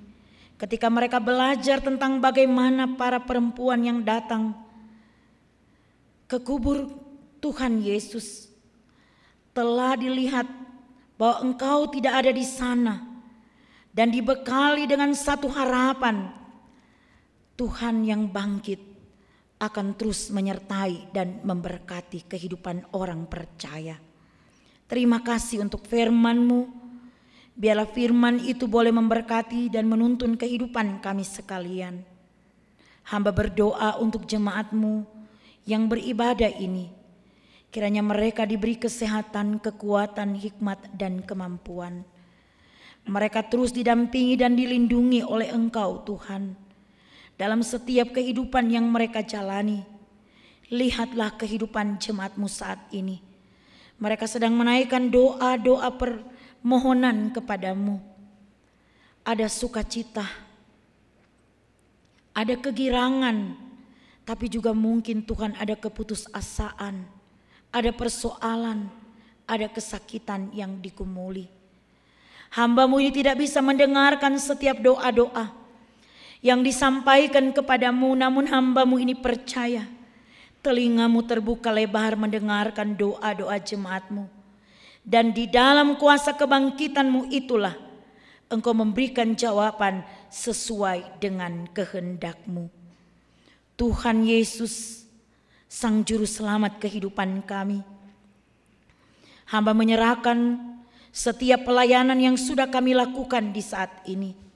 Ketika 0.59 0.93
mereka 0.93 1.17
belajar 1.17 1.81
tentang 1.81 2.21
bagaimana 2.21 2.85
para 2.93 3.17
perempuan 3.17 3.81
yang 3.81 4.05
datang 4.05 4.53
ke 6.29 6.37
kubur 6.37 6.85
Tuhan 7.41 7.81
Yesus 7.81 8.53
telah 9.51 9.97
dilihat 9.97 10.45
bahwa 11.17 11.41
engkau 11.43 11.89
tidak 11.89 12.13
ada 12.23 12.31
di 12.31 12.45
sana 12.45 13.01
dan 13.91 14.13
dibekali 14.13 14.85
dengan 14.85 15.11
satu 15.11 15.49
harapan 15.49 16.29
Tuhan 17.59 18.05
yang 18.07 18.29
bangkit 18.29 18.90
akan 19.61 19.93
terus 19.93 20.33
menyertai 20.33 21.13
dan 21.13 21.37
memberkati 21.45 22.25
kehidupan 22.25 22.97
orang 22.97 23.29
percaya. 23.29 24.01
Terima 24.89 25.21
kasih 25.21 25.61
untuk 25.61 25.85
firman-Mu. 25.85 26.81
Biarlah 27.53 27.85
firman 27.85 28.41
itu 28.41 28.65
boleh 28.65 28.89
memberkati 28.89 29.69
dan 29.69 29.85
menuntun 29.85 30.33
kehidupan 30.33 30.97
kami 30.97 31.21
sekalian. 31.21 32.01
Hamba 33.05 33.29
berdoa 33.29 34.01
untuk 34.01 34.25
jemaat-Mu 34.25 35.05
yang 35.69 35.85
beribadah 35.85 36.49
ini. 36.57 36.89
Kiranya 37.69 38.01
mereka 38.01 38.49
diberi 38.49 38.81
kesehatan, 38.81 39.61
kekuatan, 39.61 40.41
hikmat, 40.41 40.89
dan 40.97 41.21
kemampuan. 41.21 42.01
Mereka 43.05 43.45
terus 43.47 43.69
didampingi 43.71 44.41
dan 44.41 44.57
dilindungi 44.57 45.21
oleh 45.21 45.53
Engkau 45.53 46.01
Tuhan 46.01 46.60
dalam 47.41 47.65
setiap 47.65 48.13
kehidupan 48.13 48.69
yang 48.69 48.85
mereka 48.85 49.25
jalani. 49.25 49.81
Lihatlah 50.69 51.33
kehidupan 51.41 51.97
jemaatmu 51.97 52.45
saat 52.45 52.77
ini. 52.93 53.17
Mereka 53.97 54.29
sedang 54.29 54.53
menaikkan 54.53 55.09
doa-doa 55.09 55.89
permohonan 55.97 57.33
kepadamu. 57.33 57.97
Ada 59.25 59.49
sukacita, 59.49 60.21
ada 62.37 62.53
kegirangan, 62.61 63.57
tapi 64.21 64.45
juga 64.45 64.77
mungkin 64.77 65.25
Tuhan 65.25 65.57
ada 65.57 65.73
keputusasaan, 65.73 67.09
ada 67.73 67.91
persoalan, 67.93 68.85
ada 69.49 69.65
kesakitan 69.65 70.53
yang 70.53 70.77
dikumuli. 70.77 71.49
Hambamu 72.53 73.01
ini 73.01 73.09
tidak 73.09 73.41
bisa 73.41 73.65
mendengarkan 73.65 74.37
setiap 74.37 74.77
doa-doa 74.77 75.60
yang 76.41 76.65
disampaikan 76.65 77.53
kepadamu 77.53 78.17
namun 78.17 78.49
hambamu 78.49 78.97
ini 78.97 79.13
percaya. 79.13 79.85
Telingamu 80.61 81.25
terbuka 81.25 81.73
lebar 81.73 82.13
mendengarkan 82.17 82.93
doa-doa 82.93 83.57
jemaatmu. 83.57 84.29
Dan 85.01 85.33
di 85.33 85.49
dalam 85.49 85.97
kuasa 85.97 86.37
kebangkitanmu 86.37 87.33
itulah 87.33 87.73
engkau 88.45 88.69
memberikan 88.69 89.33
jawaban 89.33 90.05
sesuai 90.29 91.17
dengan 91.17 91.65
kehendakmu. 91.73 92.69
Tuhan 93.73 94.29
Yesus, 94.29 95.05
Sang 95.65 96.05
Juru 96.05 96.29
Selamat 96.29 96.77
kehidupan 96.77 97.41
kami. 97.41 97.81
Hamba 99.49 99.73
menyerahkan 99.73 100.61
setiap 101.09 101.65
pelayanan 101.65 102.21
yang 102.21 102.37
sudah 102.37 102.69
kami 102.69 102.93
lakukan 102.93 103.49
di 103.49 103.65
saat 103.65 103.89
ini 104.05 104.50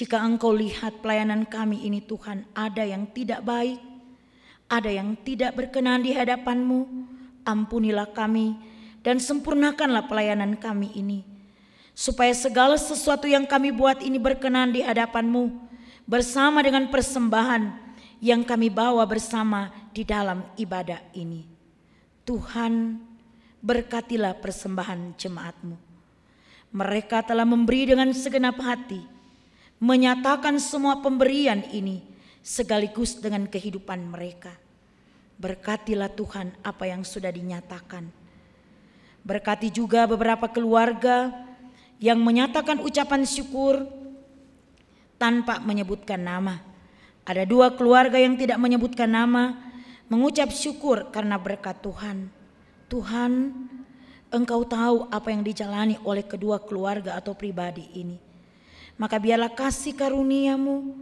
Jika 0.00 0.16
Engkau 0.16 0.56
lihat 0.56 1.04
pelayanan 1.04 1.44
kami 1.44 1.84
ini 1.84 2.00
Tuhan 2.00 2.48
ada 2.56 2.88
yang 2.88 3.04
tidak 3.12 3.44
baik, 3.44 3.76
ada 4.64 4.88
yang 4.88 5.12
tidak 5.12 5.52
berkenan 5.52 6.00
di 6.00 6.16
hadapan-Mu, 6.16 6.88
ampunilah 7.44 8.08
kami 8.08 8.56
dan 9.04 9.20
sempurnakanlah 9.20 10.08
pelayanan 10.08 10.56
kami 10.56 10.88
ini. 10.96 11.20
Supaya 11.92 12.32
segala 12.32 12.80
sesuatu 12.80 13.28
yang 13.28 13.44
kami 13.44 13.76
buat 13.76 14.00
ini 14.00 14.16
berkenan 14.16 14.72
di 14.72 14.80
hadapan-Mu 14.80 15.68
bersama 16.08 16.64
dengan 16.64 16.88
persembahan 16.88 17.92
yang 18.24 18.40
kami 18.40 18.72
bawa 18.72 19.04
bersama 19.04 19.68
di 19.92 20.00
dalam 20.08 20.48
ibadah 20.56 21.12
ini. 21.12 21.44
Tuhan 22.24 23.04
berkatilah 23.60 24.32
persembahan 24.40 25.12
jemaat-Mu. 25.20 25.76
Mereka 26.72 27.20
telah 27.28 27.44
memberi 27.44 27.92
dengan 27.92 28.08
segenap 28.16 28.56
hati, 28.64 29.19
menyatakan 29.80 30.60
semua 30.60 31.00
pemberian 31.00 31.64
ini 31.72 32.04
sekaligus 32.44 33.16
dengan 33.16 33.48
kehidupan 33.48 34.12
mereka. 34.12 34.52
Berkatilah 35.40 36.12
Tuhan 36.12 36.52
apa 36.60 36.84
yang 36.84 37.00
sudah 37.00 37.32
dinyatakan. 37.32 38.04
Berkati 39.24 39.72
juga 39.72 40.04
beberapa 40.04 40.52
keluarga 40.52 41.32
yang 41.96 42.20
menyatakan 42.20 42.84
ucapan 42.84 43.24
syukur 43.24 43.88
tanpa 45.16 45.60
menyebutkan 45.64 46.20
nama. 46.20 46.60
Ada 47.24 47.48
dua 47.48 47.72
keluarga 47.72 48.20
yang 48.20 48.36
tidak 48.36 48.60
menyebutkan 48.60 49.08
nama, 49.08 49.56
mengucap 50.12 50.52
syukur 50.52 51.08
karena 51.08 51.40
berkat 51.40 51.80
Tuhan. 51.80 52.28
Tuhan, 52.92 53.32
Engkau 54.28 54.62
tahu 54.68 55.08
apa 55.08 55.28
yang 55.32 55.40
dijalani 55.40 55.96
oleh 56.04 56.24
kedua 56.24 56.60
keluarga 56.60 57.16
atau 57.16 57.32
pribadi 57.32 57.88
ini 57.96 58.29
maka 59.00 59.16
biarlah 59.16 59.48
kasih 59.48 59.96
karuniamu, 59.96 60.92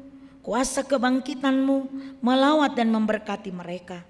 kuasa 0.46 0.86
kebangkitanmu 0.86 1.90
melawat 2.22 2.78
dan 2.78 2.94
memberkati 2.94 3.50
mereka. 3.50 4.06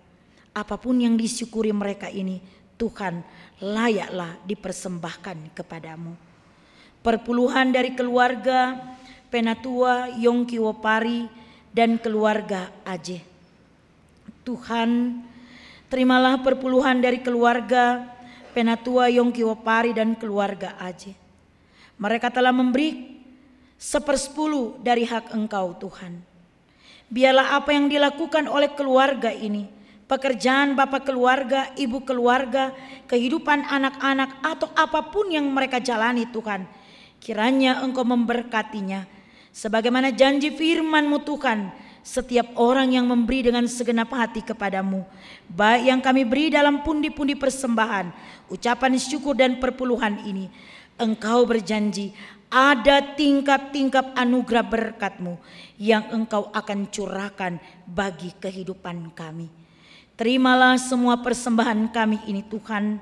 Apa 0.52 0.76
pun 0.76 1.00
yang 1.00 1.16
disyukuri 1.16 1.72
mereka 1.72 2.12
ini, 2.12 2.44
Tuhan 2.76 3.24
layaklah 3.64 4.36
dipersembahkan 4.44 5.56
kepadamu. 5.56 6.12
Perpuluhan 7.00 7.72
dari 7.72 7.96
keluarga 7.96 8.76
Penatua 9.32 10.12
Yongki 10.20 10.60
Wopari 10.60 11.24
dan 11.72 11.96
keluarga 11.96 12.68
Aceh. 12.84 13.24
Tuhan, 14.44 15.20
terimalah 15.88 16.44
perpuluhan 16.44 17.00
dari 17.00 17.24
keluarga 17.24 18.04
Penatua 18.52 19.08
Yongki 19.08 19.48
Wopari 19.48 19.96
dan 19.96 20.12
keluarga 20.12 20.76
Aceh. 20.76 21.16
Mereka 21.96 22.28
telah 22.28 22.52
memberi 22.52 23.17
sepersepuluh 23.78 24.82
dari 24.82 25.06
hak 25.06 25.30
engkau 25.30 25.78
Tuhan. 25.78 26.18
Biarlah 27.08 27.56
apa 27.56 27.72
yang 27.72 27.88
dilakukan 27.88 28.50
oleh 28.50 28.74
keluarga 28.74 29.32
ini, 29.32 29.64
pekerjaan 30.10 30.76
bapak 30.76 31.08
keluarga, 31.08 31.72
ibu 31.78 32.04
keluarga, 32.04 32.74
kehidupan 33.08 33.64
anak-anak 33.64 34.44
atau 34.44 34.68
apa 34.76 35.08
pun 35.08 35.30
yang 35.32 35.46
mereka 35.48 35.80
jalani 35.80 36.28
Tuhan. 36.28 36.68
Kiranya 37.22 37.80
engkau 37.80 38.04
memberkatinya. 38.04 39.08
Sebagaimana 39.54 40.12
janji 40.12 40.52
firmanmu 40.52 41.24
Tuhan, 41.24 41.72
setiap 42.04 42.54
orang 42.60 42.94
yang 42.94 43.08
memberi 43.08 43.48
dengan 43.48 43.64
segenap 43.64 44.12
hati 44.12 44.44
kepadamu, 44.44 45.02
baik 45.50 45.82
yang 45.88 46.00
kami 46.04 46.22
beri 46.28 46.52
dalam 46.52 46.84
pundi-pundi 46.84 47.34
persembahan, 47.34 48.12
ucapan 48.52 48.92
syukur 49.00 49.34
dan 49.34 49.58
perpuluhan 49.58 50.22
ini, 50.28 50.46
engkau 51.00 51.42
berjanji 51.48 52.14
ada 52.48 53.04
tingkap-tingkap 53.12 54.16
anugerah 54.16 54.64
berkatmu 54.64 55.36
yang 55.76 56.08
engkau 56.16 56.48
akan 56.56 56.88
curahkan 56.88 57.60
bagi 57.84 58.32
kehidupan 58.40 59.12
kami. 59.12 59.52
Terimalah 60.16 60.80
semua 60.80 61.20
persembahan 61.20 61.92
kami 61.92 62.24
ini 62.26 62.42
Tuhan. 62.42 62.98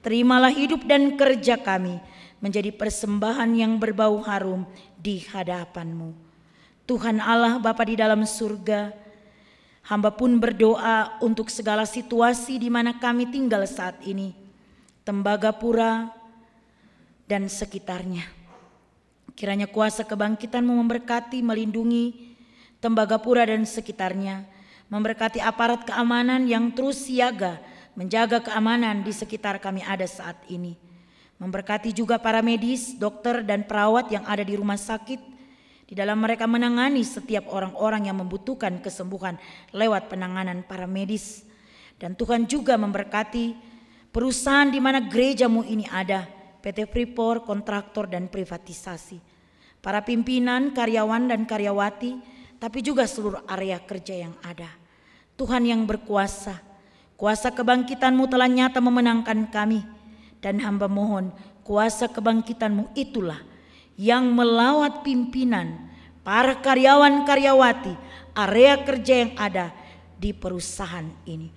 Terimalah 0.00 0.50
hidup 0.50 0.88
dan 0.88 1.14
kerja 1.20 1.60
kami 1.60 2.00
menjadi 2.40 2.72
persembahan 2.72 3.50
yang 3.52 3.76
berbau 3.76 4.24
harum 4.24 4.64
di 4.96 5.20
hadapanmu. 5.20 6.16
Tuhan 6.88 7.20
Allah 7.20 7.60
Bapa 7.60 7.84
di 7.84 8.00
dalam 8.00 8.24
surga, 8.24 8.88
hamba 9.92 10.08
pun 10.16 10.40
berdoa 10.40 11.20
untuk 11.20 11.52
segala 11.52 11.84
situasi 11.84 12.56
di 12.56 12.72
mana 12.72 12.96
kami 12.96 13.28
tinggal 13.28 13.68
saat 13.68 14.00
ini. 14.08 14.32
Tembagapura 15.04 16.08
dan 17.28 17.48
sekitarnya 17.48 18.37
Kiranya 19.38 19.70
kuasa 19.70 20.02
kebangkitanmu 20.02 20.74
memberkati, 20.82 21.46
melindungi 21.46 22.34
Tembagapura 22.82 23.46
dan 23.46 23.62
sekitarnya. 23.62 24.42
Memberkati 24.90 25.38
aparat 25.38 25.86
keamanan 25.86 26.50
yang 26.50 26.74
terus 26.74 27.06
siaga 27.06 27.62
menjaga 27.98 28.38
keamanan 28.38 29.02
di 29.02 29.10
sekitar 29.10 29.58
kami 29.58 29.82
ada 29.82 30.06
saat 30.06 30.38
ini. 30.46 30.78
Memberkati 31.42 31.90
juga 31.90 32.18
para 32.18 32.38
medis, 32.42 32.94
dokter 32.94 33.42
dan 33.42 33.66
perawat 33.66 34.10
yang 34.14 34.22
ada 34.26 34.42
di 34.46 34.54
rumah 34.54 34.78
sakit. 34.78 35.18
Di 35.86 35.94
dalam 35.98 36.22
mereka 36.22 36.46
menangani 36.46 37.02
setiap 37.02 37.50
orang-orang 37.50 38.06
yang 38.06 38.18
membutuhkan 38.22 38.78
kesembuhan 38.78 39.34
lewat 39.74 40.06
penanganan 40.06 40.62
para 40.62 40.86
medis. 40.86 41.42
Dan 41.98 42.14
Tuhan 42.14 42.46
juga 42.46 42.78
memberkati 42.78 43.58
perusahaan 44.14 44.70
di 44.70 44.78
mana 44.78 45.02
gerejamu 45.02 45.66
ini 45.66 45.86
ada 45.90 46.26
PT 46.62 46.86
Freeport, 46.90 47.42
kontraktor 47.42 48.06
dan 48.06 48.30
privatisasi. 48.30 49.27
Para 49.88 50.04
pimpinan, 50.04 50.76
karyawan 50.76 51.32
dan 51.32 51.48
karyawati, 51.48 52.20
tapi 52.60 52.84
juga 52.84 53.08
seluruh 53.08 53.40
area 53.48 53.80
kerja 53.80 54.28
yang 54.28 54.36
ada. 54.44 54.68
Tuhan 55.32 55.64
yang 55.64 55.88
berkuasa, 55.88 56.60
kuasa 57.16 57.48
kebangkitanmu 57.48 58.28
telah 58.28 58.52
nyata 58.52 58.84
memenangkan 58.84 59.48
kami. 59.48 59.80
Dan 60.44 60.60
hamba 60.60 60.92
mohon 60.92 61.32
kuasa 61.64 62.04
kebangkitanmu 62.04 62.92
itulah 62.92 63.40
yang 63.96 64.28
melawat 64.28 65.00
pimpinan, 65.08 65.88
para 66.20 66.52
karyawan-karyawati, 66.60 67.96
area 68.36 68.76
kerja 68.84 69.14
yang 69.24 69.32
ada 69.40 69.72
di 70.20 70.36
perusahaan 70.36 71.08
ini. 71.24 71.48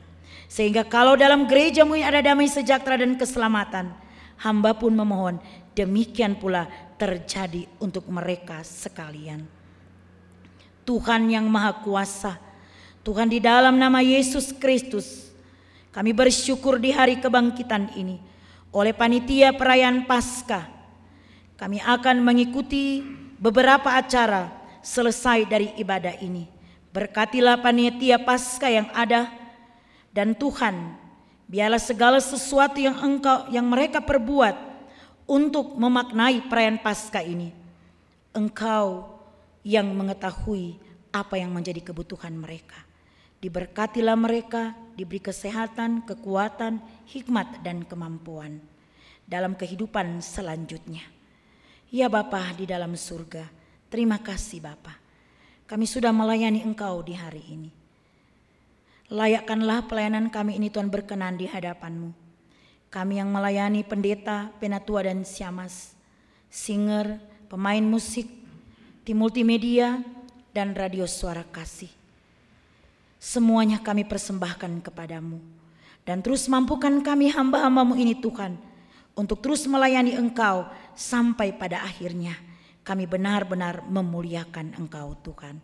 Sehingga 0.47 0.87
kalau 0.87 1.19
dalam 1.19 1.51
gerejamu 1.51 1.99
ada 1.99 2.23
damai 2.23 2.47
sejahtera 2.47 2.95
dan 2.95 3.11
keselamatan, 3.19 3.91
hamba 4.39 4.71
pun 4.71 4.95
memohon 4.95 5.35
demikian 5.75 6.39
pula 6.39 6.71
terjadi 7.01 7.65
untuk 7.81 8.05
mereka 8.13 8.61
sekalian. 8.61 9.41
Tuhan 10.85 11.33
yang 11.33 11.49
Maha 11.49 11.81
Kuasa, 11.81 12.37
Tuhan 13.01 13.25
di 13.25 13.41
dalam 13.41 13.81
nama 13.81 14.05
Yesus 14.05 14.53
Kristus, 14.53 15.33
kami 15.89 16.13
bersyukur 16.13 16.77
di 16.77 16.93
hari 16.93 17.17
kebangkitan 17.17 17.97
ini 17.97 18.21
oleh 18.69 18.93
panitia 18.93 19.49
perayaan 19.57 20.05
Paskah. 20.05 20.69
Kami 21.57 21.81
akan 21.81 22.21
mengikuti 22.21 23.01
beberapa 23.41 23.97
acara 23.97 24.53
selesai 24.85 25.49
dari 25.49 25.73
ibadah 25.81 26.21
ini. 26.21 26.45
Berkatilah 26.93 27.57
panitia 27.65 28.21
Paskah 28.21 28.69
yang 28.69 28.89
ada 28.93 29.33
dan 30.13 30.37
Tuhan 30.37 31.01
Biarlah 31.51 31.83
segala 31.83 32.23
sesuatu 32.23 32.79
yang 32.79 32.95
engkau 32.95 33.51
yang 33.51 33.67
mereka 33.67 33.99
perbuat 33.99 34.70
untuk 35.31 35.79
memaknai 35.79 36.51
perayaan 36.51 36.83
Paskah 36.83 37.23
ini. 37.23 37.55
Engkau 38.35 39.07
yang 39.63 39.87
mengetahui 39.95 40.75
apa 41.15 41.39
yang 41.39 41.55
menjadi 41.55 41.79
kebutuhan 41.79 42.35
mereka. 42.35 42.83
Diberkatilah 43.39 44.19
mereka, 44.19 44.75
diberi 44.99 45.23
kesehatan, 45.23 46.03
kekuatan, 46.03 46.83
hikmat 47.07 47.63
dan 47.63 47.87
kemampuan 47.87 48.59
dalam 49.23 49.55
kehidupan 49.55 50.19
selanjutnya. 50.19 51.07
Ya 51.87 52.11
Bapa 52.11 52.51
di 52.51 52.67
dalam 52.67 52.99
surga, 52.99 53.47
terima 53.87 54.19
kasih 54.19 54.59
Bapa. 54.59 54.99
Kami 55.63 55.87
sudah 55.87 56.11
melayani 56.11 56.59
Engkau 56.67 56.99
di 56.99 57.15
hari 57.15 57.43
ini. 57.47 57.71
Layakkanlah 59.07 59.87
pelayanan 59.87 60.27
kami 60.27 60.59
ini 60.59 60.67
Tuhan 60.67 60.91
berkenan 60.91 61.39
di 61.39 61.47
hadapanmu. 61.47 62.20
Kami 62.91 63.23
yang 63.23 63.31
melayani 63.31 63.87
pendeta, 63.87 64.51
penatua 64.59 65.07
dan 65.07 65.23
siamas, 65.23 65.95
singer, 66.51 67.23
pemain 67.47 67.79
musik, 67.79 68.27
tim 69.07 69.15
multimedia, 69.15 70.03
dan 70.51 70.75
radio 70.75 71.07
suara 71.07 71.47
kasih. 71.47 71.87
Semuanya 73.15 73.79
kami 73.79 74.03
persembahkan 74.03 74.83
kepadamu. 74.83 75.39
Dan 76.03 76.19
terus 76.19 76.51
mampukan 76.51 76.99
kami 76.99 77.31
hamba-hambamu 77.31 77.95
ini 77.95 78.19
Tuhan, 78.19 78.59
untuk 79.15 79.39
terus 79.39 79.63
melayani 79.71 80.17
Engkau 80.19 80.67
sampai 80.91 81.55
pada 81.55 81.87
akhirnya 81.87 82.35
kami 82.81 83.05
benar-benar 83.05 83.85
memuliakan 83.87 84.75
Engkau 84.75 85.15
Tuhan. 85.21 85.61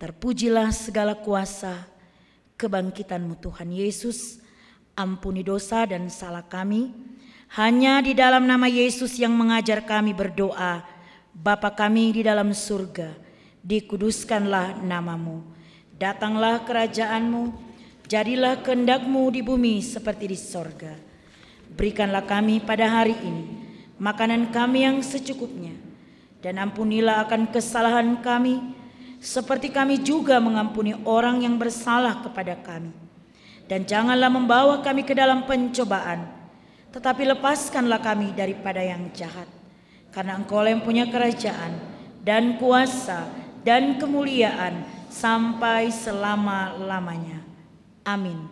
Terpujilah 0.00 0.74
segala 0.74 1.14
kuasa, 1.14 1.86
kebangkitanmu 2.58 3.38
Tuhan 3.38 3.70
Yesus. 3.70 4.42
Ampuni 4.92 5.40
dosa 5.40 5.88
dan 5.88 6.12
salah 6.12 6.44
kami. 6.44 6.92
Hanya 7.52 8.00
di 8.00 8.16
dalam 8.16 8.48
nama 8.48 8.68
Yesus 8.68 9.16
yang 9.20 9.32
mengajar 9.36 9.84
kami 9.84 10.16
berdoa. 10.16 10.84
Bapa 11.32 11.72
kami 11.72 12.12
di 12.16 12.22
dalam 12.24 12.52
surga, 12.52 13.12
dikuduskanlah 13.64 14.84
namamu. 14.84 15.40
Datanglah 15.96 16.60
kerajaanmu, 16.64 17.52
jadilah 18.04 18.60
kehendakmu 18.60 19.32
di 19.32 19.40
bumi 19.40 19.80
seperti 19.80 20.28
di 20.28 20.36
sorga. 20.36 20.92
Berikanlah 21.72 22.28
kami 22.28 22.60
pada 22.60 22.84
hari 22.84 23.16
ini 23.16 23.62
makanan 24.02 24.50
kami 24.50 24.82
yang 24.82 24.98
secukupnya. 24.98 25.78
Dan 26.42 26.58
ampunilah 26.58 27.22
akan 27.22 27.54
kesalahan 27.54 28.18
kami, 28.18 28.58
seperti 29.22 29.70
kami 29.70 30.02
juga 30.02 30.42
mengampuni 30.42 30.90
orang 31.06 31.46
yang 31.46 31.54
bersalah 31.54 32.18
kepada 32.18 32.58
kami. 32.58 32.90
Dan 33.72 33.88
janganlah 33.88 34.28
membawa 34.28 34.84
kami 34.84 35.00
ke 35.00 35.16
dalam 35.16 35.48
pencobaan, 35.48 36.28
tetapi 36.92 37.24
lepaskanlah 37.24 38.04
kami 38.04 38.36
daripada 38.36 38.84
yang 38.84 39.08
jahat. 39.16 39.48
Karena 40.12 40.36
engkau 40.36 40.60
yang 40.60 40.84
punya 40.84 41.08
kerajaan 41.08 41.80
dan 42.20 42.60
kuasa 42.60 43.32
dan 43.64 43.96
kemuliaan 43.96 44.84
sampai 45.08 45.88
selama-lamanya. 45.88 47.40
Amin. 48.04 48.44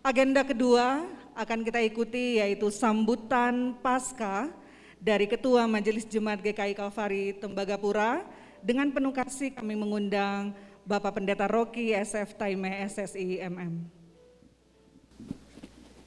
Agenda 0.00 0.40
kedua 0.40 1.04
akan 1.36 1.68
kita 1.68 1.84
ikuti 1.84 2.40
yaitu 2.40 2.72
sambutan 2.72 3.76
Pasca 3.84 4.48
dari 4.96 5.28
Ketua 5.28 5.68
Majelis 5.68 6.08
Jemaat 6.08 6.40
GKI 6.40 6.72
Kalvari 6.72 7.36
Tembagapura 7.36 8.24
dengan 8.64 8.88
penuh 8.88 9.12
kasih 9.12 9.52
kami 9.52 9.76
mengundang 9.76 10.56
Bapak 10.88 11.20
Pendeta 11.20 11.44
Rocky 11.44 11.92
SF 11.92 12.32
Taime 12.40 12.80
SSI 12.88 13.44
MM. 13.44 13.84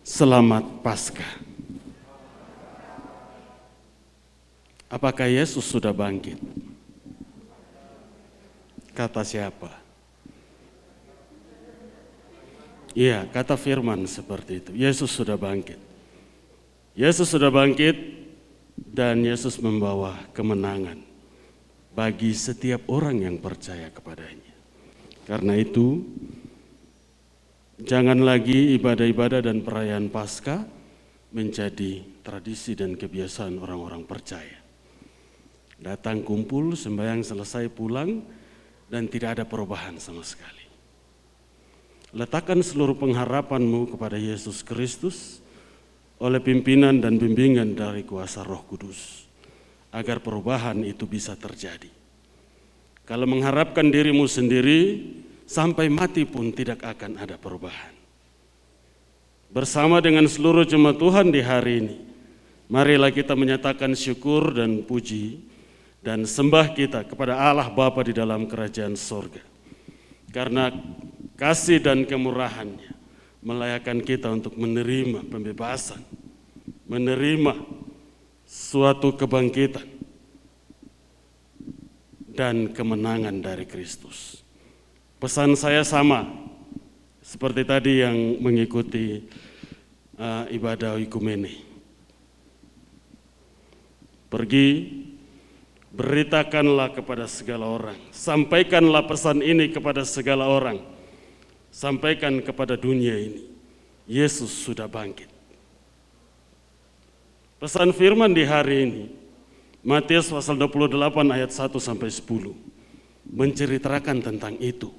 Selamat 0.01 0.65
Pasca. 0.81 1.21
Apakah 4.89 5.29
Yesus 5.29 5.69
sudah 5.69 5.93
bangkit? 5.93 6.41
Kata 8.97 9.21
siapa? 9.21 9.69
Iya, 12.97 13.29
kata 13.29 13.53
firman 13.61 14.09
seperti 14.09 14.65
itu. 14.65 14.71
Yesus 14.73 15.13
sudah 15.13 15.37
bangkit. 15.37 15.77
Yesus 16.97 17.29
sudah 17.29 17.53
bangkit 17.53 17.93
dan 18.73 19.21
Yesus 19.21 19.61
membawa 19.61 20.17
kemenangan 20.33 20.97
bagi 21.93 22.33
setiap 22.33 22.89
orang 22.89 23.21
yang 23.21 23.37
percaya 23.37 23.85
kepadanya. 23.93 24.50
Karena 25.25 25.53
itu, 25.53 26.01
jangan 27.77 28.21
lagi 28.25 28.73
ibadah-ibadah 28.77 29.45
dan 29.45 29.61
perayaan 29.61 30.09
Paskah 30.09 30.65
menjadi 31.31 32.03
tradisi 32.25 32.75
dan 32.75 32.97
kebiasaan 32.97 33.61
orang-orang 33.61 34.03
percaya. 34.03 34.59
Datang 35.81 36.21
kumpul, 36.21 36.77
sembahyang 36.77 37.25
selesai 37.25 37.69
pulang, 37.73 38.21
dan 38.91 39.07
tidak 39.07 39.39
ada 39.39 39.45
perubahan 39.47 39.97
sama 39.97 40.21
sekali. 40.21 40.67
Letakkan 42.11 42.59
seluruh 42.59 42.99
pengharapanmu 42.99 43.95
kepada 43.95 44.19
Yesus 44.19 44.67
Kristus 44.67 45.39
oleh 46.19 46.43
pimpinan 46.43 46.99
dan 46.99 47.15
bimbingan 47.15 47.73
dari 47.73 48.03
kuasa 48.03 48.43
Roh 48.43 48.61
Kudus, 48.67 49.25
agar 49.95 50.19
perubahan 50.19 50.83
itu 50.83 51.07
bisa 51.07 51.39
terjadi. 51.39 52.00
Kalau 53.05 53.25
mengharapkan 53.25 53.89
dirimu 53.89 54.29
sendiri, 54.29 55.11
sampai 55.51 55.91
mati 55.91 56.23
pun 56.23 56.53
tidak 56.55 56.79
akan 56.85 57.19
ada 57.19 57.35
perubahan. 57.35 57.91
Bersama 59.51 59.99
dengan 59.99 60.23
seluruh 60.31 60.63
jemaat 60.63 60.95
Tuhan 60.95 61.27
di 61.27 61.43
hari 61.43 61.73
ini, 61.83 61.95
marilah 62.71 63.11
kita 63.11 63.35
menyatakan 63.35 63.91
syukur 63.99 64.55
dan 64.55 64.79
puji 64.87 65.43
dan 65.99 66.23
sembah 66.23 66.71
kita 66.71 67.03
kepada 67.03 67.35
Allah 67.35 67.67
Bapa 67.67 67.99
di 67.99 68.15
dalam 68.15 68.47
kerajaan 68.47 68.95
sorga. 68.95 69.43
Karena 70.31 70.71
kasih 71.35 71.83
dan 71.83 72.07
kemurahannya 72.07 72.95
melayakan 73.43 73.99
kita 73.99 74.31
untuk 74.31 74.55
menerima 74.55 75.27
pembebasan, 75.27 75.99
menerima 76.87 77.59
suatu 78.47 79.19
kebangkitan 79.19 80.00
dan 82.41 82.73
kemenangan 82.73 83.37
dari 83.37 83.69
Kristus. 83.69 84.41
Pesan 85.21 85.53
saya 85.53 85.85
sama 85.85 86.25
seperti 87.21 87.61
tadi 87.61 88.01
yang 88.01 88.41
mengikuti 88.41 89.29
uh, 90.17 90.49
ibadah 90.49 90.97
ikumene. 90.97 91.61
Pergi 94.33 94.89
beritakanlah 95.93 96.97
kepada 96.97 97.29
segala 97.29 97.69
orang, 97.69 97.99
sampaikanlah 98.09 99.05
pesan 99.05 99.45
ini 99.45 99.69
kepada 99.69 100.01
segala 100.01 100.49
orang 100.49 100.81
sampaikan 101.69 102.41
kepada 102.41 102.73
dunia 102.73 103.15
ini, 103.15 103.45
Yesus 104.09 104.49
sudah 104.49 104.89
bangkit. 104.89 105.29
Pesan 107.61 107.93
firman 107.93 108.33
di 108.33 108.41
hari 108.41 108.75
ini, 108.89 109.03
Matius 109.81 110.29
pasal 110.29 110.61
28 110.61 110.93
ayat 111.33 111.49
1 111.49 111.73
sampai 111.81 112.09
10, 112.13 112.53
menceritakan 113.25 114.17
tentang 114.21 114.53
itu. 114.61 114.93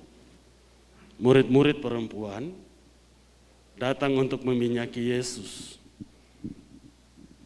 Murid-murid 1.22 1.78
perempuan 1.78 2.50
datang 3.78 4.18
untuk 4.18 4.42
meminyaki 4.42 5.14
Yesus. 5.14 5.78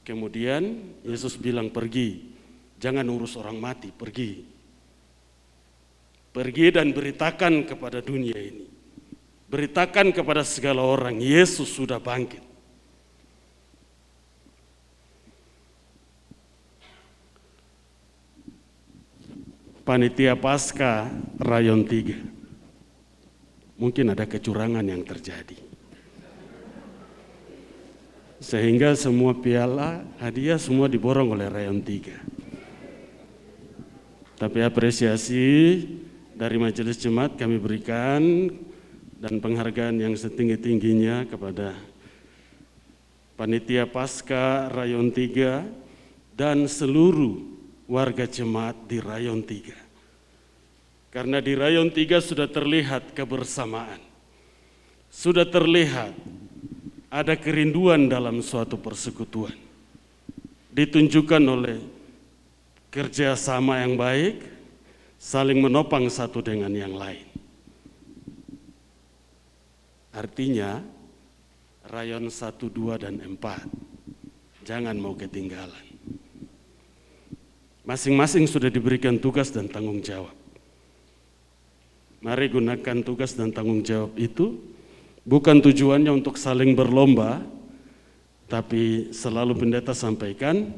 Kemudian 0.01 0.81
Yesus 1.05 1.37
bilang 1.37 1.69
pergi, 1.69 2.33
jangan 2.81 3.05
urus 3.05 3.37
orang 3.37 3.61
mati, 3.61 3.93
pergi. 3.93 4.41
Pergi 6.33 6.67
dan 6.73 6.93
beritakan 6.93 7.65
kepada 7.69 8.01
dunia 8.01 8.37
ini 8.37 8.77
Beritakan 9.47 10.11
kepada 10.11 10.43
segala 10.43 10.83
orang, 10.83 11.23
Yesus 11.23 11.71
sudah 11.71 12.03
bangkit. 12.03 12.43
Panitia 19.87 20.35
Pasca 20.35 21.07
Rayon 21.39 21.87
3. 21.87 23.79
Mungkin 23.79 24.11
ada 24.11 24.27
kecurangan 24.27 24.83
yang 24.83 25.07
terjadi. 25.07 25.55
Sehingga 28.43 28.99
semua 28.99 29.39
piala 29.39 30.03
hadiah 30.19 30.59
semua 30.59 30.91
diborong 30.91 31.39
oleh 31.39 31.47
Rayon 31.47 31.87
3. 31.87 34.43
Tapi 34.43 34.59
apresiasi 34.67 35.87
dari 36.35 36.59
majelis 36.59 36.99
jemaat 36.99 37.39
kami 37.39 37.63
berikan 37.63 38.51
dan 39.23 39.39
penghargaan 39.39 40.03
yang 40.03 40.19
setinggi-tingginya 40.19 41.31
kepada 41.31 41.79
Panitia 43.39 43.87
Pasca 43.87 44.67
Rayon 44.67 45.15
3 45.15 45.63
dan 46.35 46.67
seluruh 46.67 47.56
warga 47.87 48.27
jemaat 48.27 48.75
di 48.91 48.99
Rayon 48.99 49.43
3. 49.43 51.15
Karena 51.15 51.41
di 51.41 51.57
Rayon 51.57 51.89
3 51.89 52.21
sudah 52.21 52.51
terlihat 52.51 53.15
kebersamaan. 53.17 54.03
Sudah 55.09 55.49
terlihat 55.49 56.13
ada 57.09 57.35
kerinduan 57.39 58.11
dalam 58.11 58.45
suatu 58.45 58.77
persekutuan. 58.77 59.55
Ditunjukkan 60.77 61.41
oleh 61.41 61.81
kerjasama 62.93 63.81
yang 63.81 63.97
baik, 63.97 64.45
saling 65.17 65.57
menopang 65.57 66.05
satu 66.13 66.45
dengan 66.45 66.69
yang 66.75 66.93
lain. 66.93 67.25
Artinya 70.13 70.81
rayon 71.89 72.29
1, 72.29 72.57
2, 72.57 73.05
dan 73.05 73.21
4 73.21 74.67
jangan 74.67 74.97
mau 74.99 75.15
ketinggalan. 75.15 75.86
Masing-masing 77.87 78.51
sudah 78.51 78.67
diberikan 78.67 79.15
tugas 79.17 79.55
dan 79.55 79.71
tanggung 79.71 80.03
jawab. 80.03 80.35
Mari 82.19 82.51
gunakan 82.51 82.99
tugas 83.07 83.39
dan 83.39 83.55
tanggung 83.55 83.87
jawab 83.87 84.11
itu 84.19 84.59
bukan 85.23 85.63
tujuannya 85.63 86.11
untuk 86.11 86.35
saling 86.35 86.75
berlomba, 86.75 87.47
tapi 88.51 89.15
selalu 89.15 89.55
pendeta 89.55 89.95
sampaikan 89.95 90.75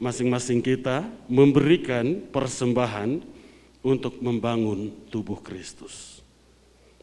masing-masing 0.00 0.64
kita 0.64 1.04
memberikan 1.28 2.24
persembahan 2.32 3.20
untuk 3.84 4.16
membangun 4.24 4.88
tubuh 5.12 5.40
Kristus 5.44 6.16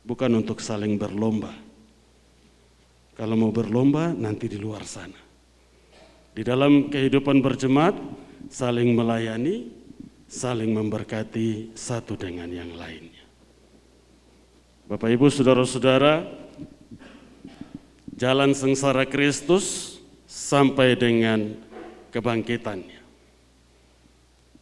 bukan 0.04 0.44
untuk 0.44 0.60
saling 0.60 1.00
berlomba. 1.00 1.56
Kalau 3.16 3.40
mau 3.40 3.56
berlomba 3.56 4.12
nanti 4.12 4.52
di 4.52 4.60
luar 4.60 4.84
sana. 4.84 5.23
Di 6.34 6.42
dalam 6.42 6.90
kehidupan 6.90 7.46
berjemaat 7.46 7.94
saling 8.50 8.98
melayani, 8.98 9.70
saling 10.26 10.74
memberkati 10.74 11.78
satu 11.78 12.18
dengan 12.18 12.50
yang 12.50 12.74
lainnya. 12.74 13.22
Bapak 14.90 15.14
Ibu 15.14 15.30
saudara-saudara, 15.30 16.26
jalan 18.18 18.58
sengsara 18.58 19.06
Kristus 19.06 19.98
sampai 20.26 20.98
dengan 20.98 21.54
kebangkitannya. 22.10 23.06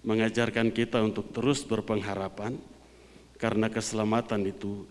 Mengajarkan 0.04 0.76
kita 0.76 1.00
untuk 1.00 1.32
terus 1.32 1.64
berpengharapan 1.64 2.60
karena 3.40 3.72
keselamatan 3.72 4.44
itu 4.44 4.84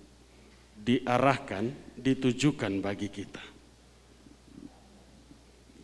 diarahkan, 0.80 1.68
ditujukan 2.00 2.80
bagi 2.80 3.12
kita. 3.12 3.59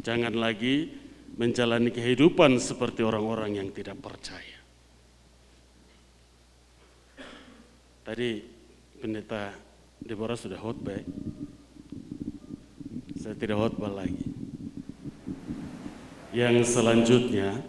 Jangan 0.06 0.38
lagi 0.38 0.86
menjalani 1.34 1.90
kehidupan 1.90 2.62
seperti 2.62 3.02
orang-orang 3.02 3.58
yang 3.58 3.74
tidak 3.74 3.98
percaya. 3.98 4.62
Tadi 8.06 8.38
pendeta 9.02 9.50
Deborah 9.98 10.38
sudah 10.38 10.62
khotbah. 10.62 11.02
Saya 13.18 13.34
tidak 13.34 13.58
khotbah 13.58 13.90
lagi. 13.90 14.30
Yang 16.30 16.70
selanjutnya 16.70 17.66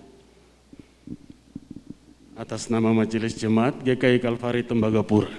atas 2.38 2.70
nama 2.70 2.94
Majelis 2.94 3.34
Jemaat 3.34 3.82
GKI 3.82 4.22
Kalvari 4.22 4.62
Tembagapura 4.62 5.34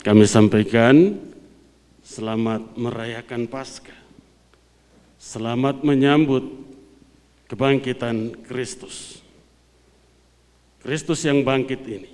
kami 0.00 0.22
sampaikan 0.22 1.18
selamat 2.06 2.78
merayakan 2.78 3.50
Paskah. 3.50 3.95
Selamat 5.26 5.82
menyambut 5.82 6.46
kebangkitan 7.50 8.46
Kristus. 8.46 9.18
Kristus 10.78 11.26
yang 11.26 11.42
bangkit 11.42 11.82
ini 11.82 12.06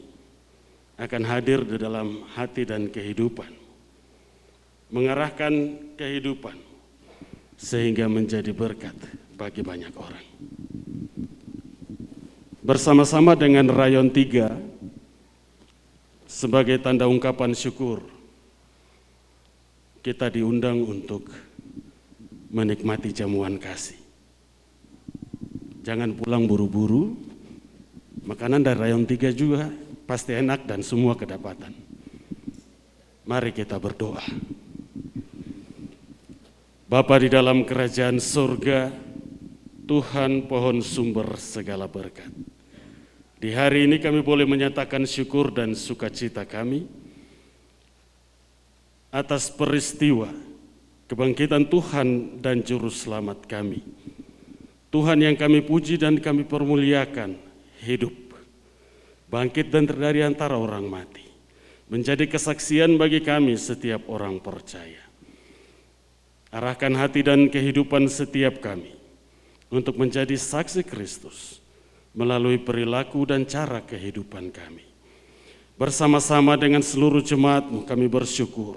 akan 0.97 1.23
hadir 1.29 1.61
di 1.61 1.77
dalam 1.77 2.25
hati 2.33 2.65
dan 2.65 2.89
kehidupan, 2.89 3.53
mengarahkan 4.89 5.77
kehidupan 6.01 6.57
sehingga 7.61 8.09
menjadi 8.09 8.49
berkat 8.57 8.97
bagi 9.37 9.61
banyak 9.61 9.93
orang. 9.93 10.27
Bersama-sama 12.65 13.37
dengan 13.37 13.69
rayon 13.69 14.09
tiga 14.09 14.57
sebagai 16.25 16.81
tanda 16.81 17.05
ungkapan 17.05 17.53
syukur, 17.53 18.01
kita 20.01 20.33
diundang 20.33 20.81
untuk 20.81 21.52
menikmati 22.53 23.11
jamuan 23.17 23.57
kasih. 23.57 23.97
Jangan 25.83 26.15
pulang 26.15 26.47
buru-buru, 26.47 27.17
makanan 28.23 28.63
dari 28.63 28.79
rayon 28.79 29.09
tiga 29.09 29.33
juga 29.35 29.67
pasti 30.07 30.37
enak 30.37 30.69
dan 30.69 30.85
semua 30.85 31.19
kedapatan. 31.19 31.75
Mari 33.27 33.51
kita 33.51 33.81
berdoa. 33.81 34.23
Bapa 36.87 37.17
di 37.19 37.33
dalam 37.33 37.65
kerajaan 37.65 38.21
surga, 38.21 38.93
Tuhan 39.89 40.45
pohon 40.47 40.85
sumber 40.85 41.41
segala 41.41 41.89
berkat. 41.89 42.29
Di 43.43 43.51
hari 43.51 43.91
ini 43.91 43.99
kami 43.99 44.23
boleh 44.23 44.47
menyatakan 44.47 45.03
syukur 45.03 45.51
dan 45.51 45.75
sukacita 45.75 46.47
kami 46.47 46.87
atas 49.11 49.51
peristiwa 49.51 50.52
kebangkitan 51.07 51.71
Tuhan 51.71 52.39
dan 52.43 52.61
juru 52.61 52.91
selamat 52.91 53.49
kami. 53.49 53.83
Tuhan 54.93 55.25
yang 55.25 55.39
kami 55.39 55.65
puji 55.65 55.97
dan 55.97 56.21
kami 56.21 56.45
permuliakan 56.45 57.41
hidup 57.81 58.23
bangkit 59.33 59.73
dan 59.73 59.89
dari 59.89 60.21
antara 60.21 60.61
orang 60.61 60.85
mati, 60.85 61.25
menjadi 61.89 62.29
kesaksian 62.29 63.01
bagi 63.01 63.25
kami 63.25 63.57
setiap 63.57 64.05
orang 64.13 64.37
percaya. 64.45 65.01
Arahkan 66.53 66.93
hati 67.01 67.25
dan 67.25 67.49
kehidupan 67.49 68.13
setiap 68.13 68.61
kami 68.61 68.93
untuk 69.73 69.97
menjadi 69.97 70.37
saksi 70.37 70.85
Kristus 70.85 71.65
melalui 72.13 72.61
perilaku 72.61 73.25
dan 73.25 73.49
cara 73.49 73.81
kehidupan 73.81 74.53
kami. 74.53 74.85
Bersama-sama 75.81 76.61
dengan 76.61 76.85
seluruh 76.85 77.25
jemaatmu 77.25 77.89
kami 77.89 78.05
bersyukur, 78.13 78.77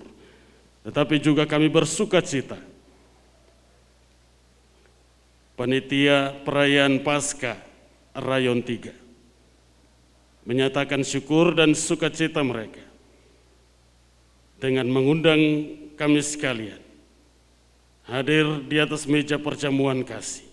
tetapi 0.86 1.18
juga 1.18 1.50
kami 1.50 1.66
bersuka 1.66 2.22
cita. 2.22 2.62
Panitia 5.56 6.36
perayaan 6.46 7.02
Paskah 7.02 7.58
Rayon 8.14 8.62
3 8.62 10.46
menyatakan 10.46 11.02
syukur 11.02 11.56
dan 11.58 11.74
sukacita 11.74 12.44
mereka 12.46 12.84
dengan 14.62 14.86
mengundang 14.92 15.42
kami 15.96 16.20
sekalian 16.20 16.84
hadir 18.06 18.62
di 18.68 18.78
atas 18.78 19.10
meja 19.10 19.40
perjamuan 19.42 20.06
kasih 20.06 20.46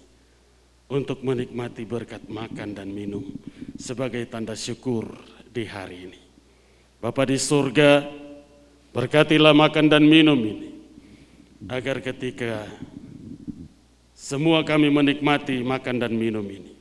untuk 0.86 1.20
menikmati 1.26 1.82
berkat 1.82 2.24
makan 2.30 2.72
dan 2.72 2.88
minum 2.88 3.26
sebagai 3.76 4.22
tanda 4.30 4.54
syukur 4.54 5.12
di 5.50 5.66
hari 5.66 6.08
ini. 6.08 6.20
Bapa 7.02 7.26
di 7.26 7.36
surga, 7.36 8.21
berkatilah 8.92 9.56
makan 9.56 9.88
dan 9.88 10.04
minum 10.04 10.38
ini 10.38 10.68
agar 11.66 11.98
ketika 12.04 12.68
semua 14.12 14.62
kami 14.62 14.92
menikmati 14.92 15.64
makan 15.64 15.96
dan 15.98 16.12
minum 16.14 16.44
ini 16.46 16.72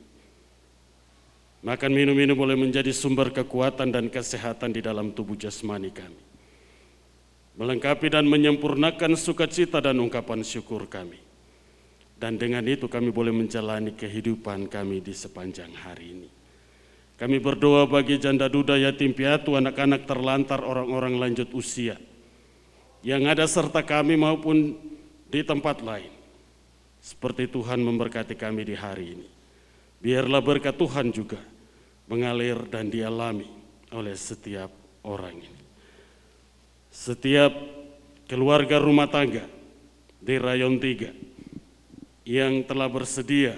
Makan 1.62 1.94
minum 1.94 2.18
ini 2.18 2.34
boleh 2.34 2.58
menjadi 2.58 2.90
sumber 2.90 3.30
kekuatan 3.30 3.94
dan 3.94 4.10
kesehatan 4.10 4.74
di 4.74 4.82
dalam 4.82 5.14
tubuh 5.14 5.38
jasmani 5.38 5.94
kami. 5.94 6.18
Melengkapi 7.54 8.10
dan 8.10 8.26
menyempurnakan 8.26 9.14
sukacita 9.14 9.78
dan 9.78 10.02
ungkapan 10.02 10.42
syukur 10.42 10.90
kami. 10.90 11.22
Dan 12.18 12.34
dengan 12.34 12.66
itu 12.66 12.90
kami 12.90 13.14
boleh 13.14 13.30
menjalani 13.30 13.94
kehidupan 13.94 14.66
kami 14.66 15.06
di 15.06 15.14
sepanjang 15.14 15.70
hari 15.70 16.18
ini. 16.18 16.28
Kami 17.22 17.38
berdoa 17.38 17.86
bagi 17.86 18.18
janda 18.18 18.50
duda 18.50 18.74
yatim 18.74 19.14
piatu, 19.14 19.54
anak-anak 19.54 20.10
terlantar, 20.10 20.58
orang-orang 20.58 21.22
lanjut 21.22 21.54
usia. 21.54 21.94
Yang 22.98 23.22
ada 23.30 23.46
serta 23.46 23.78
kami 23.86 24.18
maupun 24.18 24.74
di 25.30 25.46
tempat 25.46 25.86
lain. 25.86 26.10
Seperti 26.98 27.46
Tuhan 27.46 27.78
memberkati 27.78 28.34
kami 28.34 28.66
di 28.66 28.74
hari 28.74 29.14
ini. 29.14 29.28
Biarlah 30.02 30.42
berkat 30.42 30.74
Tuhan 30.74 31.14
juga 31.14 31.38
mengalir 32.10 32.58
dan 32.66 32.90
dialami 32.90 33.46
oleh 33.94 34.18
setiap 34.18 34.74
orang 35.06 35.38
ini. 35.38 35.62
Setiap 36.90 37.54
keluarga 38.26 38.82
rumah 38.82 39.06
tangga 39.06 39.46
di 40.18 40.42
Rayon 40.42 40.74
3 40.82 42.26
yang 42.26 42.66
telah 42.66 42.90
bersedia 42.90 43.54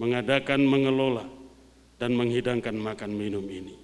mengadakan, 0.00 0.64
mengelola, 0.64 1.35
dan 1.96 2.12
menghidangkan 2.12 2.76
makan 2.76 3.12
minum 3.12 3.44
ini. 3.48 3.76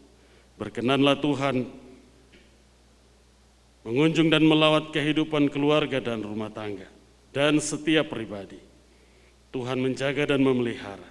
Berkenanlah 0.61 1.19
Tuhan 1.19 1.65
mengunjung 3.83 4.29
dan 4.31 4.45
melawat 4.45 4.95
kehidupan 4.95 5.51
keluarga 5.51 5.99
dan 5.99 6.23
rumah 6.23 6.53
tangga 6.53 6.89
dan 7.33 7.59
setiap 7.59 8.13
pribadi. 8.13 8.61
Tuhan 9.53 9.81
menjaga 9.81 10.33
dan 10.33 10.41
memelihara 10.41 11.09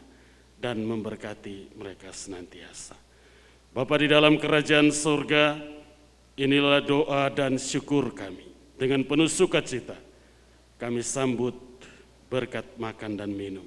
dan 0.58 0.82
memberkati 0.82 1.78
mereka 1.78 2.10
senantiasa. 2.10 2.98
Bapa 3.72 4.02
di 4.02 4.10
dalam 4.10 4.38
kerajaan 4.42 4.90
surga, 4.90 5.62
inilah 6.38 6.82
doa 6.82 7.30
dan 7.30 7.62
syukur 7.62 8.14
kami. 8.14 8.50
Dengan 8.82 9.06
penuh 9.06 9.30
sukacita, 9.30 9.94
kami 10.82 11.06
sambut 11.06 11.54
berkat 12.34 12.66
makan 12.82 13.14
dan 13.14 13.30
minum 13.30 13.66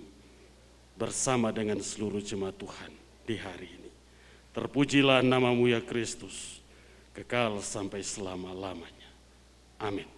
bersama 0.98 1.54
dengan 1.54 1.78
seluruh 1.78 2.18
jemaat 2.18 2.58
Tuhan 2.58 3.03
di 3.26 3.36
hari 3.40 3.68
ini. 3.68 3.90
Terpujilah 4.54 5.26
namamu 5.26 5.66
ya 5.66 5.82
Kristus, 5.82 6.62
kekal 7.10 7.58
sampai 7.58 8.06
selama-lamanya. 8.06 9.10
Amin. 9.82 10.13